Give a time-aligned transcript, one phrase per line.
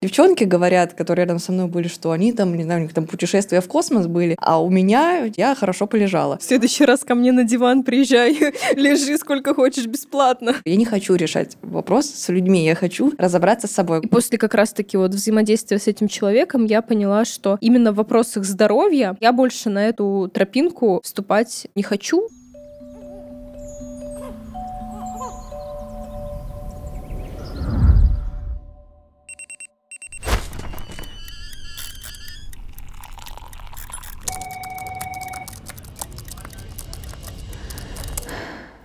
[0.00, 3.04] Девчонки говорят, которые рядом со мной были, что они там, не знаю, у них там
[3.04, 6.38] путешествия в космос были, а у меня я хорошо полежала.
[6.38, 8.38] В следующий раз ко мне на диван приезжай,
[8.76, 10.54] лежи сколько хочешь бесплатно.
[10.64, 14.00] Я не хочу решать вопрос с людьми, я хочу разобраться с собой.
[14.02, 18.44] И после как раз-таки вот взаимодействия с этим человеком я поняла, что именно в вопросах
[18.44, 22.28] здоровья я больше на эту тропинку вступать не хочу,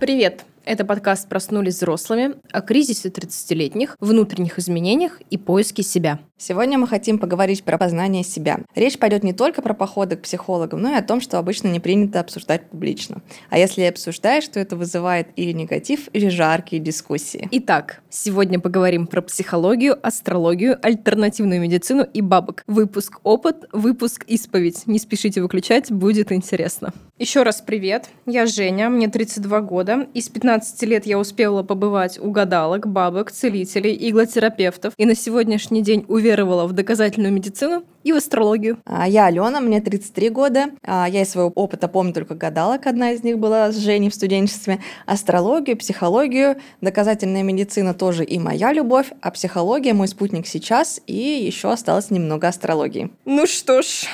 [0.04, 0.44] Привет!
[0.64, 6.20] Это подкаст «Проснулись взрослыми» о кризисе 30-летних, внутренних изменениях и поиске себя.
[6.38, 8.60] Сегодня мы хотим поговорить про познание себя.
[8.74, 11.80] Речь пойдет не только про походы к психологам, но и о том, что обычно не
[11.80, 13.20] принято обсуждать публично.
[13.50, 17.46] А если обсуждаешь, то это вызывает или негатив, или жаркие дискуссии.
[17.52, 22.64] Итак, сегодня поговорим про психологию, астрологию, альтернативную медицину и бабок.
[22.66, 24.86] Выпуск опыт, выпуск исповедь.
[24.86, 26.94] Не спешите выключать, будет интересно.
[27.18, 30.08] Еще раз привет, я Женя, мне 32 года.
[30.14, 34.94] Из 15 лет я успела побывать у гадалок, бабок, целителей, иглотерапевтов.
[34.96, 38.78] И на сегодняшний день уверовала в доказательную медицину и в астрологию.
[38.84, 40.66] А я Алена, мне 33 года.
[40.82, 44.14] А я из своего опыта помню только гадалок, одна из них была с Женей в
[44.14, 44.80] студенчестве.
[45.06, 51.72] Астрологию, психологию, доказательная медицина тоже и моя любовь, а психология мой спутник сейчас, и еще
[51.72, 53.10] осталось немного астрологии.
[53.24, 54.04] Ну что ж,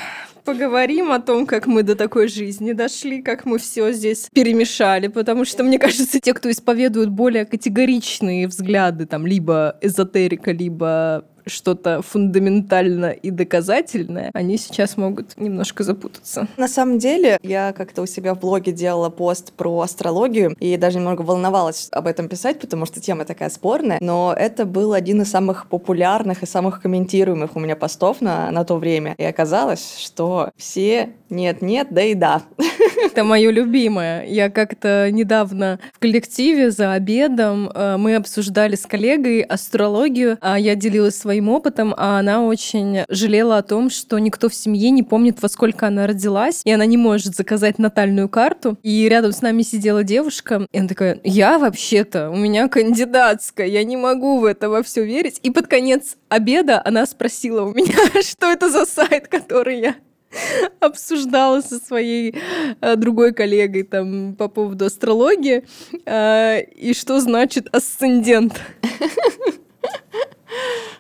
[0.43, 5.45] поговорим о том, как мы до такой жизни дошли, как мы все здесь перемешали, потому
[5.45, 13.11] что, мне кажется, те, кто исповедуют более категоричные взгляды, там, либо эзотерика, либо что-то фундаментально
[13.11, 16.49] и доказательное, они сейчас могут немножко запутаться.
[16.57, 20.99] На самом деле, я как-то у себя в блоге делала пост про астрологию и даже
[20.99, 25.31] немного волновалась об этом писать, потому что тема такая спорная, но это был один из
[25.31, 29.15] самых популярных и самых комментируемых у меня постов на, на то время.
[29.19, 32.43] И оказалось, что все нет-нет, да и да.
[33.05, 34.25] Это мое любимое.
[34.27, 40.75] Я как-то недавно в коллективе за обедом э, мы обсуждали с коллегой астрологию, а я
[40.75, 45.43] делилась своим опытом, а она очень жалела о том, что никто в семье не помнит,
[45.43, 48.79] во сколько она родилась, и она не может заказать натальную карту.
[48.83, 53.85] И рядом с нами сидела девушка, и она такая, я вообще-то, у меня кандидатская, я
[53.85, 55.39] не могу в это во все верить.
[55.43, 59.95] И под конец обеда она спросила у меня, что это за сайт, который я
[60.81, 62.35] обсуждала со своей
[62.81, 65.65] э, другой коллегой там по поводу астрологии
[66.07, 68.61] э, и что значит асцендент.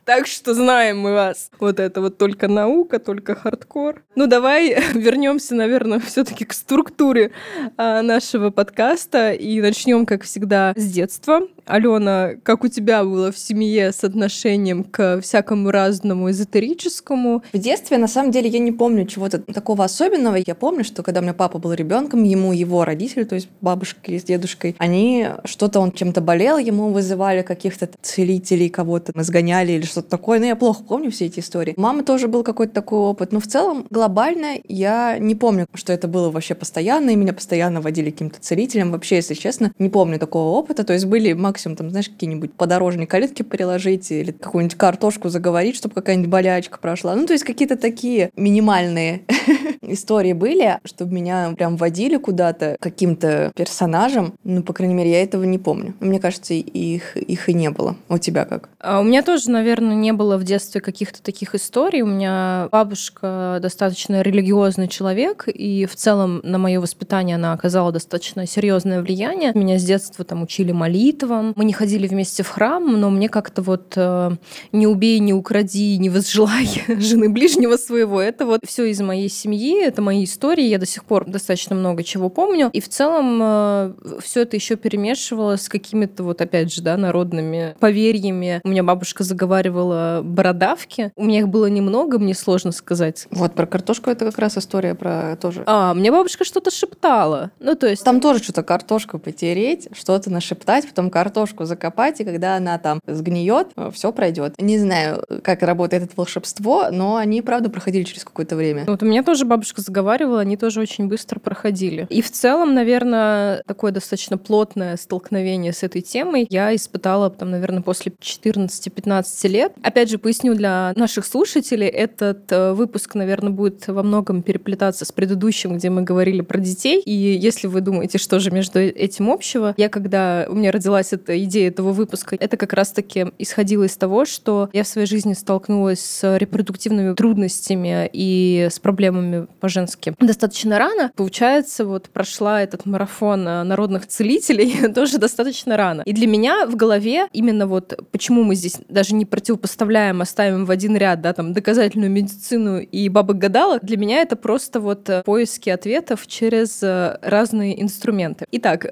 [0.05, 1.51] Так что знаем мы вас.
[1.61, 4.03] Вот это вот только наука, только хардкор.
[4.17, 7.33] Ну, давай вернемся, наверное, все-таки к структуре
[7.77, 11.43] а, нашего подкаста и начнем, как всегда, с детства.
[11.71, 17.45] Алена, как у тебя было в семье с отношением к всякому разному эзотерическому?
[17.53, 20.37] В детстве, на самом деле, я не помню чего-то такого особенного.
[20.45, 24.19] Я помню, что когда у меня папа был ребенком, ему его родители, то есть бабушки
[24.19, 30.11] с дедушкой, они что-то он чем-то болел, ему вызывали каких-то целителей, кого-то изгоняли или что-то
[30.11, 30.41] такое.
[30.41, 31.75] Но я плохо помню все эти истории.
[31.77, 33.31] Мама тоже был какой-то такой опыт.
[33.31, 37.81] Но в целом, глобально, я не помню, что это было вообще постоянно, и меня постоянно
[37.81, 38.91] водили каким-то целителем.
[38.91, 40.83] Вообще, если честно, не помню такого опыта.
[40.83, 45.95] То есть были максимум, там, знаешь, какие-нибудь подорожные калитки приложить или какую-нибудь картошку заговорить, чтобы
[45.95, 47.15] какая-нибудь болячка прошла.
[47.15, 49.23] Ну, то есть какие-то такие минимальные
[49.83, 54.35] истории были, чтобы меня прям водили куда-то каким-то персонажем.
[54.45, 55.95] Ну, по крайней мере, я этого не помню.
[56.01, 57.97] Мне кажется, их, их и не было.
[58.09, 58.69] У тебя как?
[58.81, 62.03] А у меня тоже, наверное, не было в детстве каких-то таких историй.
[62.03, 68.47] У меня бабушка достаточно религиозный человек, и в целом на мое воспитание она оказала достаточно
[68.47, 69.53] серьезное влияние.
[69.55, 71.40] Меня с детства там учили молитвам.
[71.57, 74.31] Мы не ходили вместе в храм, но мне как-то вот э,
[74.73, 78.21] не убей, не укради, не возжелай жены ближнего своего.
[78.21, 80.65] Это вот все из моей семьи, это мои истории.
[80.65, 82.71] Я до сих пор достаточно много чего помню.
[82.73, 83.93] И в целом э,
[84.23, 88.61] все это еще перемешивалось с какими-то вот опять же, да, народными поверьями.
[88.65, 91.13] У меня бабушка заговаривала бородавки.
[91.17, 93.27] У меня их было немного, мне сложно сказать.
[93.31, 95.65] Вот про картошку это как раз история про тоже.
[95.67, 97.51] А, мне бабушка что-то шептала.
[97.61, 98.05] Ну, то есть...
[98.05, 101.30] Там тоже что-то картошку потереть, что-то нашептать, потом картошку
[101.61, 104.55] закопать, и когда она там сгниет, все пройдет.
[104.61, 108.85] Не знаю, как работает это волшебство, но они, правда, проходили через какое-то время.
[108.87, 112.07] Вот у меня тоже бабушка бабушка заговаривала, они тоже очень быстро проходили.
[112.11, 117.83] И в целом, наверное, такое достаточно плотное столкновение с этой темой я испытала, там, наверное,
[117.83, 119.73] после 14-15 лет.
[119.83, 125.13] Опять же, поясню для наших слушателей, этот э, выпуск, наверное, будет во многом переплетаться с
[125.13, 127.01] предыдущим, где мы говорили про детей.
[127.01, 131.43] И если вы думаете, что же между этим общего, я когда у меня родилась эта
[131.45, 136.01] идея этого выпуска, это как раз-таки исходило из того, что я в своей жизни столкнулась
[136.01, 141.13] с репродуктивными трудностями и с проблемами по-женски достаточно рано.
[141.17, 146.03] Получается, вот прошла этот марафон э, народных целителей тоже достаточно рано.
[146.07, 150.71] И для меня в голове именно вот почему мы здесь даже не противопоставляем, оставим в
[150.71, 155.69] один ряд, да, там, доказательную медицину и бабок-гадалок, для меня это просто вот э, поиски
[155.71, 158.47] ответов через э, разные инструменты.
[158.53, 158.87] Итак,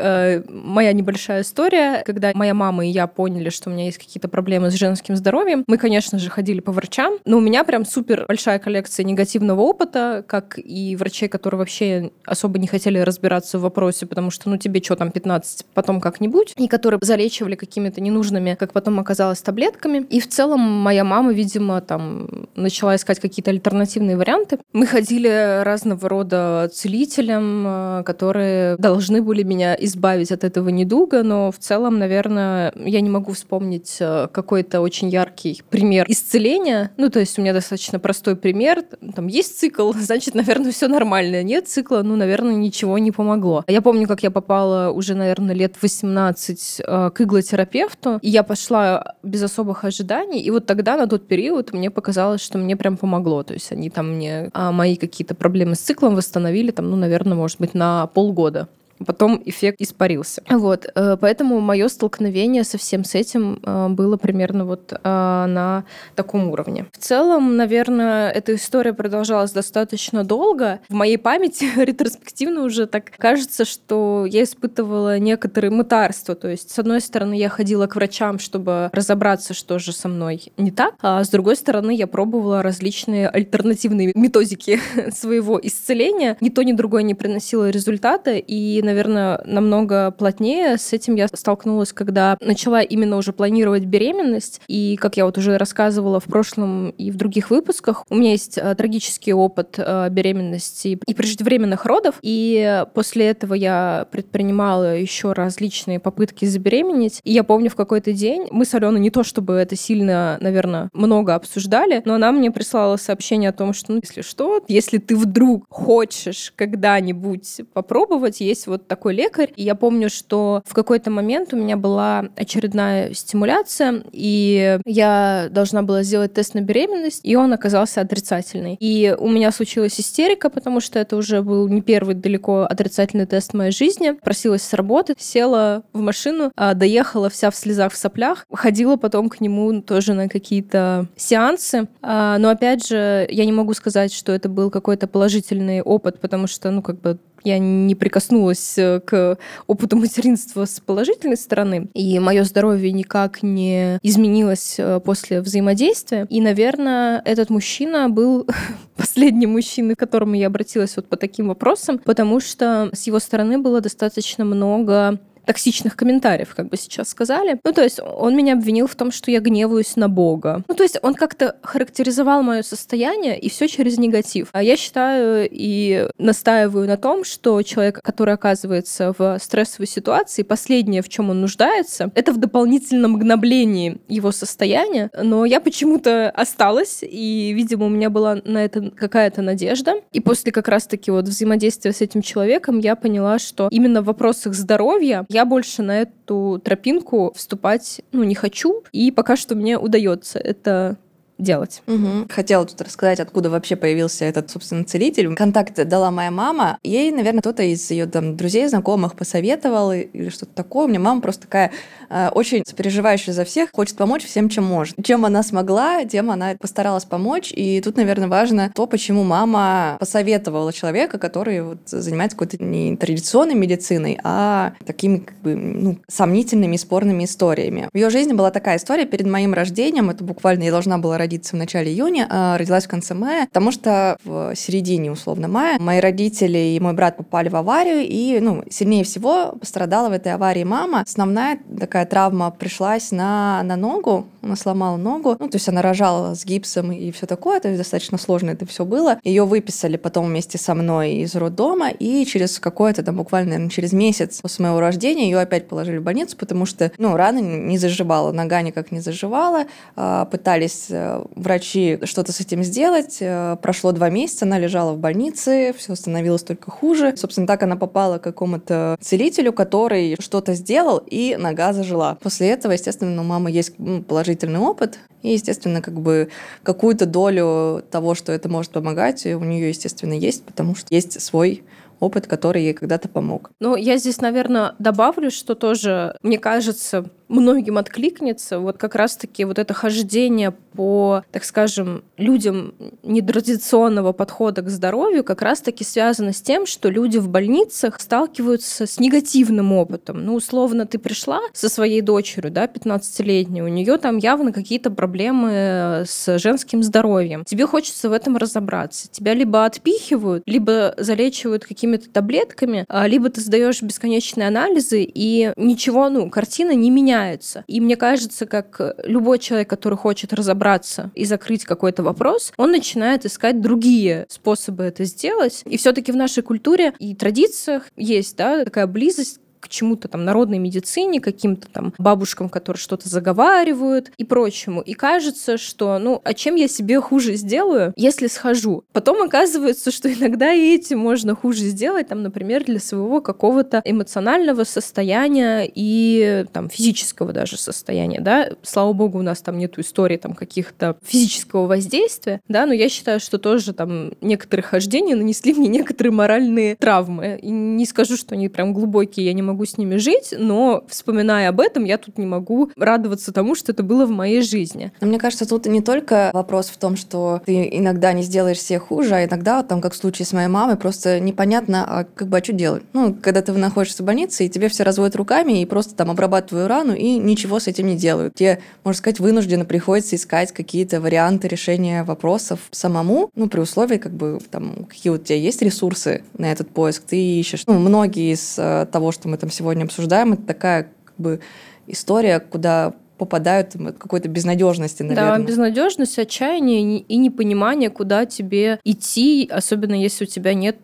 [0.49, 4.71] моя небольшая история, когда моя мама и я поняли, что у меня есть какие-то проблемы
[4.71, 8.59] с женским здоровьем, мы, конечно же, ходили по врачам, но у меня прям супер большая
[8.59, 14.31] коллекция негативного опыта, как и врачей, которые вообще особо не хотели разбираться в вопросе, потому
[14.31, 19.01] что, ну, тебе что там, 15, потом как-нибудь, и которые залечивали какими-то ненужными, как потом
[19.01, 20.07] оказалось, таблетками.
[20.11, 24.59] И в целом моя мама, видимо, там начала искать какие-то альтернативные варианты.
[24.73, 31.51] Мы ходили разного рода целителям, э, которые должны были меня избавить от этого недуга, но
[31.51, 36.91] в целом, наверное, я не могу вспомнить э, какой-то очень яркий пример исцеления.
[36.97, 38.83] Ну, то есть у меня достаточно простой пример.
[39.15, 41.43] Там есть цикл, значит, наверное, все нормально.
[41.43, 43.65] Нет цикла, ну, наверное, ничего не помогло.
[43.67, 49.15] Я помню, как я попала уже, наверное, лет 18 э, к иглотерапевту, и я пошла
[49.23, 53.43] без особых ожиданий, и вот тогда, на тот период, мне показалось, что мне прям помогло.
[53.43, 57.37] То есть они там мне а, мои какие-то проблемы с циклом восстановили, там, ну, наверное,
[57.37, 58.69] может быть, на полгода
[59.05, 60.43] потом эффект испарился.
[60.49, 65.85] Вот, э, поэтому мое столкновение со всем с этим э, было примерно вот э, на
[66.15, 66.87] таком уровне.
[66.93, 70.81] В целом, наверное, эта история продолжалась достаточно долго.
[70.89, 76.35] В моей памяти ретроспективно уже так кажется, что я испытывала некоторые мытарства.
[76.35, 80.53] То есть, с одной стороны, я ходила к врачам, чтобы разобраться, что же со мной
[80.57, 84.81] не так, а с другой стороны, я пробовала различные альтернативные методики
[85.11, 86.37] своего исцеления.
[86.41, 90.79] Ни то, ни другое не приносило результата, и наверное, намного плотнее.
[90.79, 94.61] С этим я столкнулась, когда начала именно уже планировать беременность.
[94.67, 98.59] И, как я вот уже рассказывала в прошлом и в других выпусках, у меня есть
[98.59, 102.17] э, трагический опыт э, беременности и преждевременных родов.
[102.23, 107.21] И после этого я предпринимала еще различные попытки забеременеть.
[107.25, 110.89] И я помню, в какой-то день мы с Аленой не то чтобы это сильно, наверное,
[110.93, 115.17] много обсуждали, но она мне прислала сообщение о том, что, ну, если что, если ты
[115.17, 119.53] вдруг хочешь когда-нибудь попробовать, есть вот вот такой лекарь.
[119.57, 125.83] И я помню, что в какой-то момент у меня была очередная стимуляция, и я должна
[125.83, 128.77] была сделать тест на беременность, и он оказался отрицательный.
[128.81, 133.53] И у меня случилась истерика, потому что это уже был не первый далеко отрицательный тест
[133.53, 134.13] в моей жизни.
[134.13, 139.29] Просилась с работы, села в машину, а, доехала вся в слезах, в соплях, ходила потом
[139.29, 141.89] к нему тоже на какие-то сеансы.
[142.03, 146.47] А, но опять же, я не могу сказать, что это был какой-то положительный опыт, потому
[146.47, 152.19] что, ну, как бы я не прикоснулась э, к опыту материнства с положительной стороны, и
[152.19, 156.27] мое здоровье никак не изменилось э, после взаимодействия.
[156.31, 158.47] И, наверное, этот мужчина был
[158.97, 163.59] последним мужчиной, к которому я обратилась вот по таким вопросам, потому что с его стороны
[163.59, 167.59] было достаточно много токсичных комментариев, как бы сейчас сказали.
[167.65, 170.63] Ну, то есть он меня обвинил в том, что я гневаюсь на Бога.
[170.69, 174.51] Ну, то есть он как-то характеризовал мое состояние и все через негатив.
[174.53, 181.01] А я считаю и настаиваю на том, что человек, который оказывается в стрессовой ситуации, последнее,
[181.01, 185.09] в чем он нуждается, это в дополнительном гноблении его состояния.
[185.19, 189.95] Но я почему-то осталась, и, видимо, у меня была на это какая-то надежда.
[190.13, 194.53] И после как раз-таки вот взаимодействия с этим человеком я поняла, что именно в вопросах
[194.53, 200.39] здоровья я больше на эту тропинку вступать ну, не хочу, и пока что мне удается
[200.39, 200.97] это
[201.39, 201.83] делать.
[201.87, 202.27] Угу.
[202.29, 205.35] Хотела тут рассказать, откуда вообще появился этот, собственно, целитель.
[205.35, 206.79] Контакт дала моя мама.
[206.83, 210.87] Ей, наверное, кто-то из ее там друзей, знакомых посоветовал или что-то такое.
[210.87, 211.73] У меня мама просто такая
[212.11, 214.97] э, очень сопереживающая за всех, хочет помочь всем, чем может.
[215.03, 217.53] Чем она смогла, тем она постаралась помочь.
[217.55, 223.55] И тут, наверное, важно то, почему мама посоветовала человека, который вот занимается какой-то не традиционной
[223.55, 227.89] медициной, а такими как бы, ну, сомнительными, спорными историями.
[227.93, 230.11] В ее жизни была такая история перед моим рождением.
[230.11, 233.47] Это буквально я должна была родиться родиться в начале июня, а родилась в конце мая,
[233.47, 238.41] потому что в середине, условно, мая мои родители и мой брат попали в аварию, и,
[238.41, 241.03] ну, сильнее всего пострадала в этой аварии мама.
[241.07, 246.35] Основная такая травма пришлась на, на ногу, она сломала ногу, ну, то есть она рожала
[246.35, 249.19] с гипсом и все такое, то есть достаточно сложно это все было.
[249.23, 253.93] Ее выписали потом вместе со мной из роддома, и через какое-то там буквально, наверное, через
[253.93, 258.33] месяц после моего рождения ее опять положили в больницу, потому что, ну, рана не заживала,
[258.33, 259.67] нога никак не заживала,
[259.97, 264.99] а, пытались э, врачи что-то с этим сделать, э, прошло два месяца, она лежала в
[264.99, 267.15] больнице, все становилось только хуже.
[267.17, 272.19] Собственно, так она попала к какому-то целителю, который что-то сделал, и нога зажила.
[272.23, 273.75] После этого, естественно, у мамы есть
[274.07, 276.29] положительный опыт, и, естественно, как бы
[276.63, 281.65] какую-то долю того, что это может помогать, у нее, естественно, есть, потому что есть свой
[282.01, 283.51] опыт, который ей когда-то помог.
[283.61, 289.59] Ну, я здесь, наверное, добавлю, что тоже, мне кажется, многим откликнется вот как раз-таки вот
[289.59, 296.67] это хождение по, так скажем, людям нетрадиционного подхода к здоровью как раз-таки связано с тем,
[296.67, 300.25] что люди в больницах сталкиваются с негативным опытом.
[300.25, 306.05] Ну, условно, ты пришла со своей дочерью, да, 15-летней, у нее там явно какие-то проблемы
[306.07, 307.45] с женским здоровьем.
[307.45, 309.09] Тебе хочется в этом разобраться.
[309.11, 316.09] Тебя либо отпихивают, либо залечивают какими-то таблетками, а, либо ты сдаешь бесконечные анализы, и ничего,
[316.09, 317.65] ну, картина не меняется меняются.
[317.67, 323.25] И мне кажется, как любой человек, который хочет разобраться и закрыть какой-то вопрос, он начинает
[323.27, 325.63] искать другие способы это сделать.
[325.65, 330.59] И все-таки в нашей культуре и традициях есть да, такая близость к чему-то там народной
[330.59, 334.81] медицине, каким-то там бабушкам, которые что-то заговаривают и прочему.
[334.81, 338.85] И кажется, что, ну, а чем я себе хуже сделаю, если схожу?
[338.93, 344.65] Потом оказывается, что иногда и этим можно хуже сделать, там, например, для своего какого-то эмоционального
[344.65, 348.51] состояния и там физического даже состояния, да.
[348.63, 353.21] Слава богу, у нас там нету истории там каких-то физического воздействия, да, но я считаю,
[353.21, 357.39] что тоже там некоторые хождения нанесли мне некоторые моральные травмы.
[357.41, 361.49] И не скажу, что они прям глубокие, я не могу с ними жить, но вспоминая
[361.49, 364.93] об этом, я тут не могу радоваться тому, что это было в моей жизни.
[365.01, 368.79] Но мне кажется, тут не только вопрос в том, что ты иногда не сделаешь себе
[368.79, 372.39] хуже, а иногда, там, как в случае с моей мамой, просто непонятно, а как бы,
[372.39, 372.83] а что делать?
[372.93, 376.69] Ну, когда ты находишься в больнице, и тебе все разводят руками и просто там обрабатывают
[376.69, 378.35] рану, и ничего с этим не делают.
[378.35, 384.13] Тебе, можно сказать, вынужденно приходится искать какие-то варианты решения вопросов самому, ну, при условии, как
[384.13, 387.65] бы, там, какие у тебя есть ресурсы на этот поиск, ты ищешь.
[387.67, 391.41] Ну, многие из э, того, что мы там сегодня обсуждаем, это такая как бы
[391.87, 395.39] история, куда попадают от какой-то безнадежности, наверное.
[395.39, 400.77] Да, безнадежность, отчаяние и непонимание, куда тебе идти, особенно если у тебя нет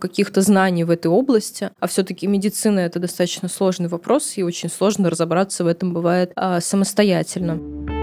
[0.00, 1.70] каких-то знаний в этой области.
[1.80, 6.60] А все-таки медицина это достаточно сложный вопрос, и очень сложно разобраться в этом бывает а,
[6.60, 7.99] самостоятельно.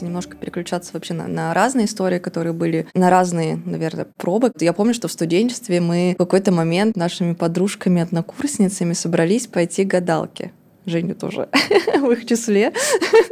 [0.00, 4.52] Немножко переключаться вообще на, на разные истории, которые были, на разные, наверное, пробы.
[4.58, 9.88] Я помню, что в студенчестве мы в какой-то момент нашими подружками, однокурсницами собрались пойти к
[9.88, 10.52] гадалке.
[10.88, 11.48] Женю тоже
[12.00, 12.72] в их числе.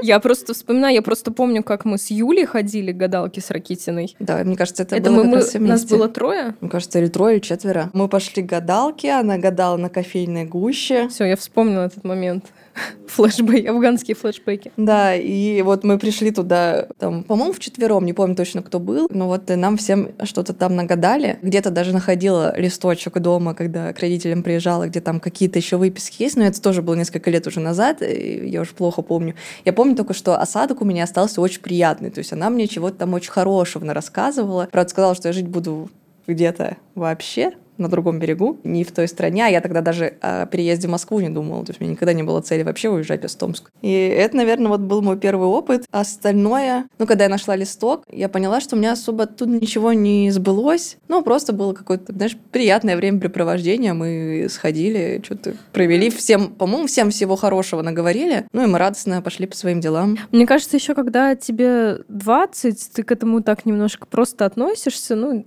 [0.03, 4.15] Я просто вспоминаю, я просто помню, как мы с Юлей ходили к гадалке с Ракитиной.
[4.21, 6.55] Да, мне кажется, это, это было мы, как мы, Нас было трое?
[6.61, 7.91] Мне кажется, или трое, или четверо.
[7.93, 11.09] Мы пошли к гадалке, она гадала на кофейной гуще.
[11.09, 12.47] Все, я вспомнила этот момент.
[13.07, 14.73] флешбеки, афганские флешбеки.
[14.77, 19.09] Да, и вот мы пришли туда, там, по-моему, в четвером, не помню точно, кто был,
[19.11, 21.39] но вот нам всем что-то там нагадали.
[21.43, 26.37] Где-то даже находила листочек дома, когда к родителям приезжала, где там какие-то еще выписки есть,
[26.37, 29.35] но это тоже было несколько лет уже назад, я уже плохо помню.
[29.65, 32.99] Я помню только, что осадок у меня остался очень приятный, то есть она мне чего-то
[32.99, 34.69] там очень хорошего рассказывала.
[34.71, 35.91] Правда, сказала, что я жить буду
[36.27, 39.47] где-то вообще, на другом берегу, не в той стране.
[39.47, 41.65] А я тогда даже о переезде в Москву не думала.
[41.65, 43.71] То есть у меня никогда не было цели вообще уезжать из Томска.
[43.83, 45.85] И это, наверное, вот был мой первый опыт.
[45.91, 50.31] Остальное, ну, когда я нашла листок, я поняла, что у меня особо тут ничего не
[50.31, 50.97] сбылось.
[51.09, 53.93] Ну, просто было какое-то, знаешь, приятное времяпрепровождение.
[53.93, 56.11] Мы сходили, что-то провели.
[56.11, 58.47] Всем, по-моему, всем всего хорошего наговорили.
[58.53, 60.19] Ну, и мы радостно пошли по своим делам.
[60.33, 65.17] Мне кажется, еще когда тебе 20, ты к этому так немножко просто относишься.
[65.17, 65.45] Ну,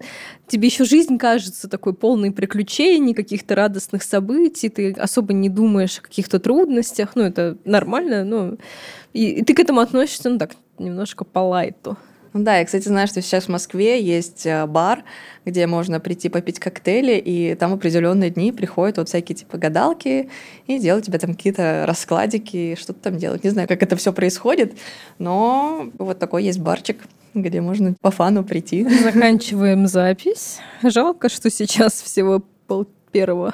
[0.48, 6.00] тебе еще жизнь кажется такой полной полный приключений, каких-то радостных событий, ты особо не думаешь
[6.00, 8.58] о каких-то трудностях, ну, это нормально, ну,
[9.14, 11.96] и, и ты к этому относишься, ну, так, немножко по лайту.
[12.34, 15.04] Ну да, я, кстати, знаю, что сейчас в Москве есть э, бар,
[15.46, 20.30] где можно прийти попить коктейли, и там определенные дни приходят вот всякие типа гадалки
[20.68, 23.46] и делают тебе там какие-то раскладики, что-то там делать.
[23.46, 24.74] Не знаю, как это все происходит,
[25.20, 26.98] но вот такой есть барчик
[27.34, 28.88] где можно по фану прийти.
[29.04, 30.60] Заканчиваем запись.
[30.84, 33.54] Жалко, что сейчас всего пол первого.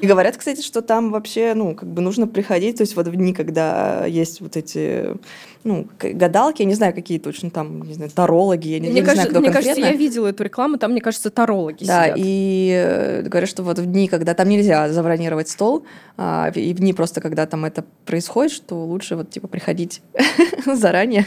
[0.00, 3.16] И говорят, кстати, что там вообще, ну, как бы нужно приходить, то есть вот в
[3.16, 5.16] дни, когда есть вот эти
[5.64, 9.04] ну, гадалки, я не знаю, какие точно там, не знаю, тарологи, я не, мне я
[9.04, 9.82] кажется, не знаю, кто Мне конкретно.
[9.82, 12.16] кажется, я видела эту рекламу, там, мне кажется, тарологи Да, сидят.
[12.18, 15.84] и э, говорят, что вот в дни, когда там нельзя забронировать стол,
[16.16, 20.02] а, и в дни просто, когда там это происходит, что лучше вот типа приходить
[20.66, 21.24] заранее.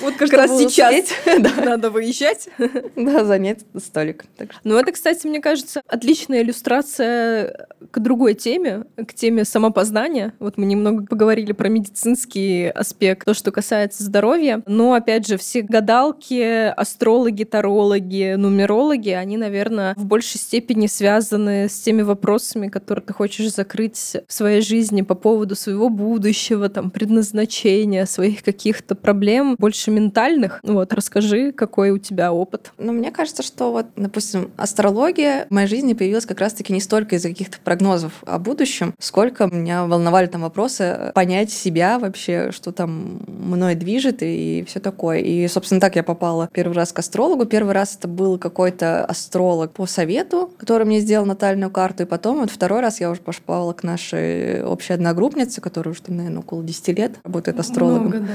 [0.00, 0.94] Вот как раз сейчас
[1.64, 2.48] надо выезжать.
[2.96, 4.24] да, занять столик.
[4.64, 10.32] Ну, это, кстати, мне кажется, отличная иллюстрация к другой теме, к теме самопознания.
[10.38, 14.62] Вот мы немного поговорили про медицинский аспект, то, что касается здоровья.
[14.66, 21.80] Но, опять же, все гадалки, астрологи, тарологи, нумерологи, они, наверное, в большей степени связаны с
[21.80, 28.04] теми вопросами, которые ты хочешь закрыть в своей жизни по поводу своего будущего, там, предназначения,
[28.04, 30.60] своих каких-то проблем, больше ментальных.
[30.62, 32.72] Вот, расскажи, какой у тебя опыт.
[32.76, 37.16] Ну, мне кажется, что вот, допустим, астрология в моей жизни появилась как раз-таки не столько
[37.16, 43.21] из-за каких-то прогнозов о будущем, сколько меня волновали там вопросы понять себя вообще, что там
[43.26, 45.18] мной движет и все такое.
[45.18, 47.44] И, собственно, так я попала первый раз к астрологу.
[47.44, 52.40] Первый раз это был какой-то астролог по совету, который мне сделал натальную карту, и потом
[52.40, 56.88] вот второй раз я уже попала к нашей общей одногруппнице, которая уже, наверное, около 10
[56.98, 58.06] лет работает астрологом.
[58.06, 58.34] Много, да.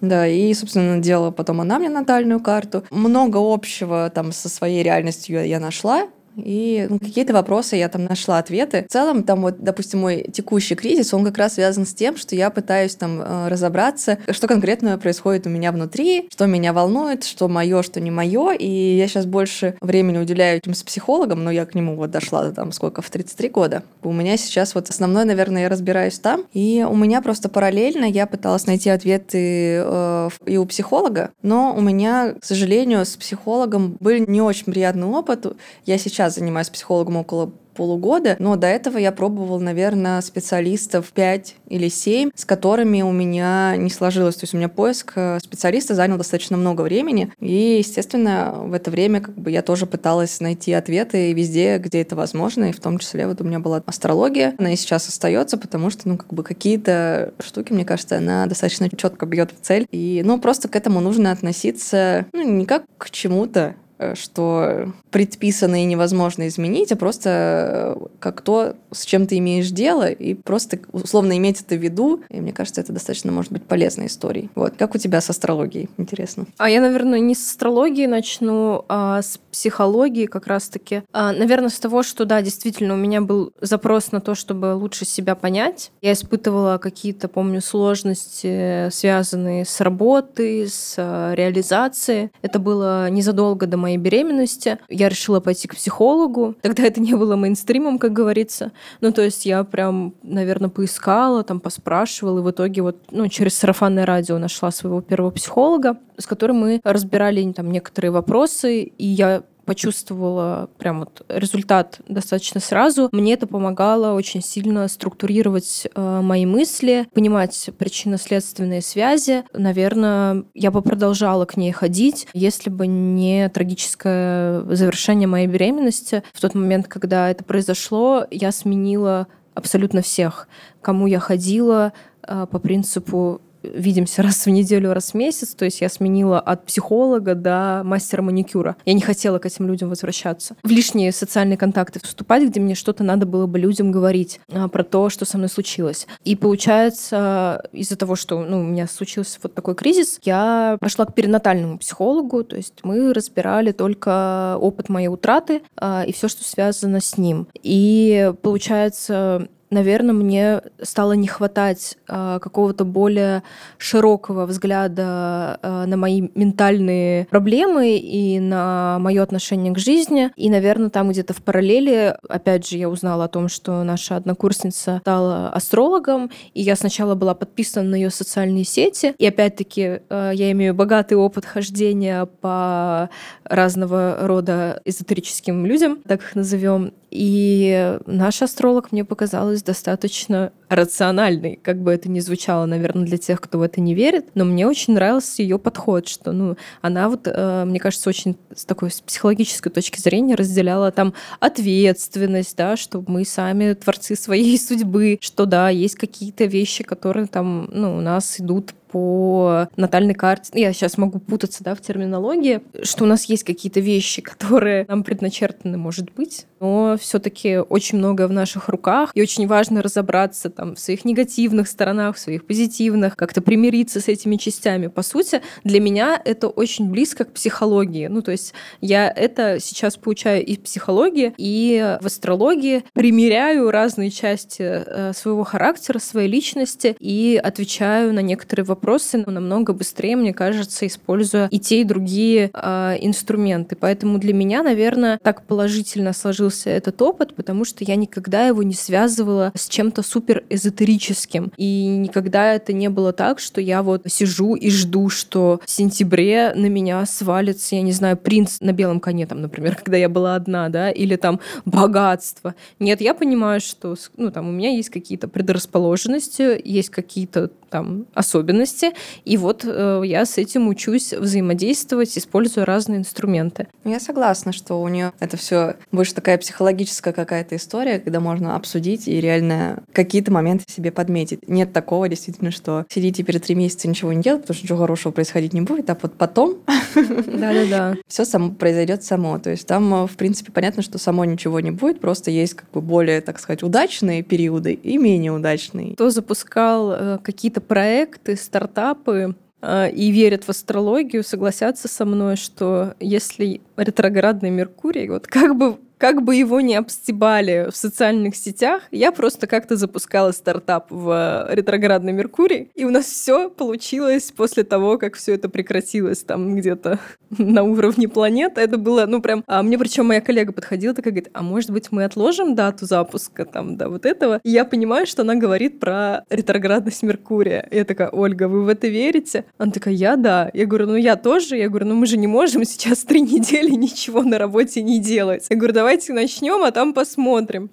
[0.00, 2.84] Да, и, собственно, делала потом она мне натальную карту.
[2.90, 6.08] Много общего там со своей реальностью я нашла.
[6.36, 8.84] И ну, какие-то вопросы я там нашла ответы.
[8.88, 12.34] В целом, там вот, допустим, мой текущий кризис, он как раз связан с тем, что
[12.34, 17.48] я пытаюсь там э, разобраться, что конкретно происходит у меня внутри, что меня волнует, что
[17.48, 18.52] мое, что не мое.
[18.52, 22.50] И я сейчас больше времени уделяю этим с психологом, но я к нему вот дошла
[22.50, 23.82] там сколько, в 33 года.
[24.02, 26.44] У меня сейчас вот основной, наверное, я разбираюсь там.
[26.52, 31.80] И у меня просто параллельно я пыталась найти ответы э, и у психолога, но у
[31.80, 35.46] меня, к сожалению, с психологом был не очень приятный опыт.
[35.86, 41.88] Я сейчас занимаюсь психологом около полугода, но до этого я пробовала, наверное, специалистов 5 или
[41.88, 44.36] 7, с которыми у меня не сложилось.
[44.36, 48.90] То есть у меня поиск э, специалиста занял достаточно много времени, и, естественно, в это
[48.90, 52.98] время как бы я тоже пыталась найти ответы везде, где это возможно, и в том
[52.98, 56.42] числе вот у меня была астрология, она и сейчас остается, потому что, ну, как бы
[56.42, 61.00] какие-то штуки, мне кажется, она достаточно четко бьет в цель, и, ну, просто к этому
[61.00, 63.74] нужно относиться, ну, не как к чему-то,
[64.14, 70.10] что предписано и невозможно изменить, а просто э, как то, с чем ты имеешь дело,
[70.10, 72.22] и просто условно иметь это в виду.
[72.30, 74.50] И мне кажется, это достаточно может быть полезной историей.
[74.54, 74.74] Вот.
[74.76, 75.88] Как у тебя с астрологией?
[75.98, 76.46] Интересно.
[76.58, 81.02] А я, наверное, не с астрологии начну, а с психологии как раз-таки.
[81.12, 85.04] А, наверное, с того, что, да, действительно, у меня был запрос на то, чтобы лучше
[85.04, 85.92] себя понять.
[86.02, 92.30] Я испытывала какие-то, помню, сложности, связанные с работой, с а, реализацией.
[92.42, 94.78] Это было незадолго до моей беременности.
[94.88, 96.54] Я решила пойти к психологу.
[96.62, 98.72] Тогда это не было мейнстримом, как говорится.
[99.00, 103.54] Ну, то есть я прям, наверное, поискала, там, поспрашивала, и в итоге вот, ну, через
[103.54, 109.42] сарафанное радио нашла своего первого психолога, с которым мы разбирали там некоторые вопросы, и я
[109.64, 113.08] почувствовала прям вот результат достаточно сразу.
[113.12, 119.44] Мне это помогало очень сильно структурировать э, мои мысли, понимать причинно-следственные связи.
[119.52, 126.22] Наверное, я бы продолжала к ней ходить, если бы не трагическое завершение моей беременности.
[126.32, 130.48] В тот момент, когда это произошло, я сменила абсолютно всех,
[130.82, 133.40] кому я ходила э, по принципу
[133.74, 135.54] видимся раз в неделю, раз в месяц.
[135.54, 138.76] То есть я сменила от психолога до мастера маникюра.
[138.84, 140.56] Я не хотела к этим людям возвращаться.
[140.62, 144.84] В лишние социальные контакты вступать, где мне что-то надо было бы людям говорить а, про
[144.84, 146.06] то, что со мной случилось.
[146.24, 151.14] И получается, из-за того, что ну, у меня случился вот такой кризис, я пошла к
[151.14, 152.44] перинатальному психологу.
[152.44, 157.46] То есть мы разбирали только опыт моей утраты а, и все, что связано с ним.
[157.62, 163.42] И получается, наверное, мне стало не хватать э, какого-то более
[163.78, 170.30] широкого взгляда э, на мои ментальные проблемы и на мое отношение к жизни.
[170.36, 174.98] И, наверное, там где-то в параллели, опять же, я узнала о том, что наша однокурсница
[175.00, 180.50] стала астрологом, и я сначала была подписана на ее социальные сети, и опять-таки э, я
[180.52, 183.10] имею богатый опыт хождения по
[183.44, 186.92] разного рода эзотерическим людям, так их назовем.
[187.14, 193.40] И наш астролог мне показалась достаточно рациональной, как бы это ни звучало, наверное, для тех,
[193.40, 197.20] кто в это не верит, но мне очень нравился ее подход, что, ну, она вот,
[197.26, 203.04] э, мне кажется, очень с такой с психологической точки зрения разделяла там ответственность, да, что
[203.06, 208.40] мы сами творцы своей судьбы, что, да, есть какие-то вещи, которые там, ну, у нас
[208.40, 210.52] идут по натальной карте.
[210.54, 215.02] Я сейчас могу путаться да, в терминологии, что у нас есть какие-то вещи, которые нам
[215.02, 220.76] предначертаны, может быть, но все-таки очень многое в наших руках, и очень важно разобраться там
[220.76, 224.86] в своих негативных сторонах, в своих позитивных, как-то примириться с этими частями.
[224.86, 228.06] По сути, для меня это очень близко к психологии.
[228.06, 234.10] Ну, то есть я это сейчас получаю и в психологии, и в астрологии, примеряю разные
[234.10, 238.83] части э, своего характера, своей личности и отвечаю на некоторые вопросы
[239.30, 243.76] намного быстрее, мне кажется, используя и те, и другие э, инструменты.
[243.76, 248.74] Поэтому для меня, наверное, так положительно сложился этот опыт, потому что я никогда его не
[248.74, 251.52] связывала с чем-то супер эзотерическим.
[251.56, 256.52] И никогда это не было так, что я вот сижу и жду, что в сентябре
[256.54, 260.34] на меня свалится, я не знаю, принц на белом коне, там, например, когда я была
[260.34, 262.54] одна, да, или там богатство.
[262.78, 268.92] Нет, я понимаю, что ну, там, у меня есть какие-то предрасположенности, есть какие-то там особенности,
[269.24, 273.66] и вот э, я с этим учусь взаимодействовать, используя разные инструменты.
[273.84, 279.08] Я согласна, что у нее это все больше такая психологическая какая-то история, когда можно обсудить
[279.08, 281.48] и реально какие-то моменты себе подметить.
[281.48, 285.10] Нет такого действительно, что сидите перед три месяца ничего не делать, потому что ничего хорошего
[285.10, 286.58] происходить не будет, а вот потом
[286.94, 287.96] да-да-да.
[288.06, 289.40] все само произойдет само.
[289.40, 292.70] То есть там, э, в принципе, понятно, что само ничего не будет, просто есть как
[292.70, 295.94] бы более, так сказать, удачные периоды и менее удачные.
[295.94, 302.94] Кто запускал э, какие-то проекты, стартапы э, и верят в астрологию, согласятся со мной, что
[303.00, 309.12] если ретроградный Меркурий, вот как бы как бы его ни обстебали в социальных сетях, я
[309.12, 315.14] просто как-то запускала стартап в ретроградный Меркурий, и у нас все получилось после того, как
[315.14, 316.98] все это прекратилось там где-то
[317.30, 318.60] на уровне планеты.
[318.60, 321.90] Это было, ну прям, а мне причем моя коллега подходила такая, говорит, а может быть
[321.90, 324.40] мы отложим дату запуска там до вот этого?
[324.42, 327.66] И я понимаю, что она говорит про ретроградность Меркурия.
[327.70, 329.44] И я такая, Ольга, вы в это верите?
[329.58, 330.50] Она такая, я да.
[330.52, 331.56] Я говорю, ну я тоже.
[331.56, 335.46] Я говорю, ну мы же не можем сейчас три недели ничего на работе не делать.
[335.48, 337.68] Я говорю, давай давайте начнем, а там посмотрим.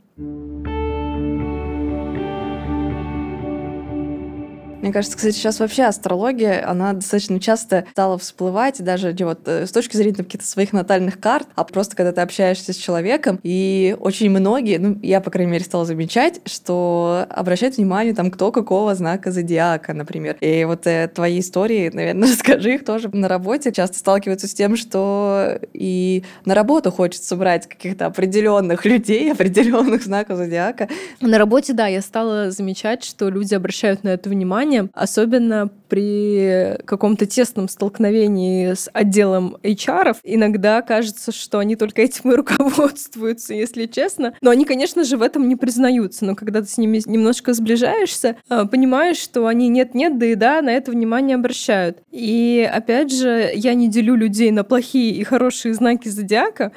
[4.81, 9.71] Мне кажется, кстати, сейчас вообще астрология, она достаточно часто стала всплывать, даже вот э, с
[9.71, 14.31] точки зрения каких-то своих натальных карт, а просто когда ты общаешься с человеком, и очень
[14.31, 19.31] многие, ну, я, по крайней мере, стала замечать, что обращают внимание там, кто какого знака
[19.31, 20.37] зодиака, например.
[20.41, 23.71] И вот э, твои истории, наверное, расскажи их тоже на работе.
[23.71, 30.37] Часто сталкиваются с тем, что и на работу хочется брать каких-то определенных людей, определенных знаков
[30.37, 30.89] зодиака.
[31.19, 36.77] На работе, да, я стала замечать, что люди обращают на это внимание, внимание, особенно при
[36.85, 40.17] каком-то тесном столкновении с отделом HR.
[40.23, 44.33] Иногда кажется, что они только этим и руководствуются, если честно.
[44.41, 46.25] Но они, конечно же, в этом не признаются.
[46.25, 50.61] Но когда ты с ними немножко сближаешься, а, понимаешь, что они нет-нет, да и да,
[50.61, 51.97] на это внимание обращают.
[52.11, 56.71] И опять же, я не делю людей на плохие и хорошие знаки зодиака,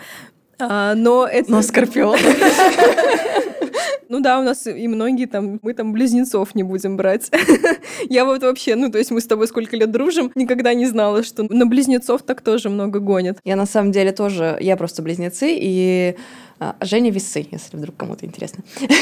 [0.59, 1.51] а, но это...
[1.51, 2.19] Но Скорпион.
[4.15, 7.33] Ну да, у нас и многие там, мы там близнецов не будем брать.
[8.09, 11.25] Я вот вообще, ну то есть мы с тобой сколько лет дружим, никогда не знала,
[11.25, 13.39] что на близнецов так тоже много гонят.
[13.43, 16.15] Я на самом деле тоже, я просто близнецы, и
[16.61, 18.65] а, Женя Весы, если вдруг кому-то интересно.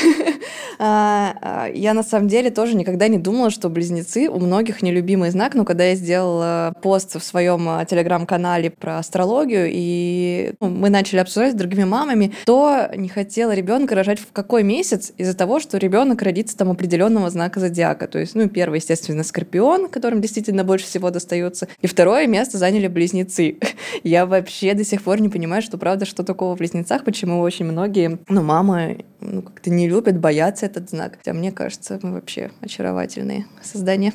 [0.78, 5.30] А, а, я на самом деле тоже никогда не думала, что близнецы у многих нелюбимый
[5.30, 11.20] знак, но когда я сделала пост в своем телеграм-канале про астрологию, и ну, мы начали
[11.20, 15.78] обсуждать с другими мамами, то не хотела ребенка рожать в какой месяц из-за того, что
[15.78, 18.06] ребенок родится там определенного знака зодиака.
[18.06, 22.86] То есть, ну, первый, естественно, скорпион, которым действительно больше всего достается, и второе место заняли
[22.86, 23.58] близнецы.
[24.02, 27.64] Я вообще до сих пор не понимаю, что правда, что такого в близнецах, почему очень
[27.66, 31.14] многие, ну, мамы ну, как-то не любят, боятся этот знак.
[31.18, 34.12] Хотя мне кажется, мы вообще очаровательные создания.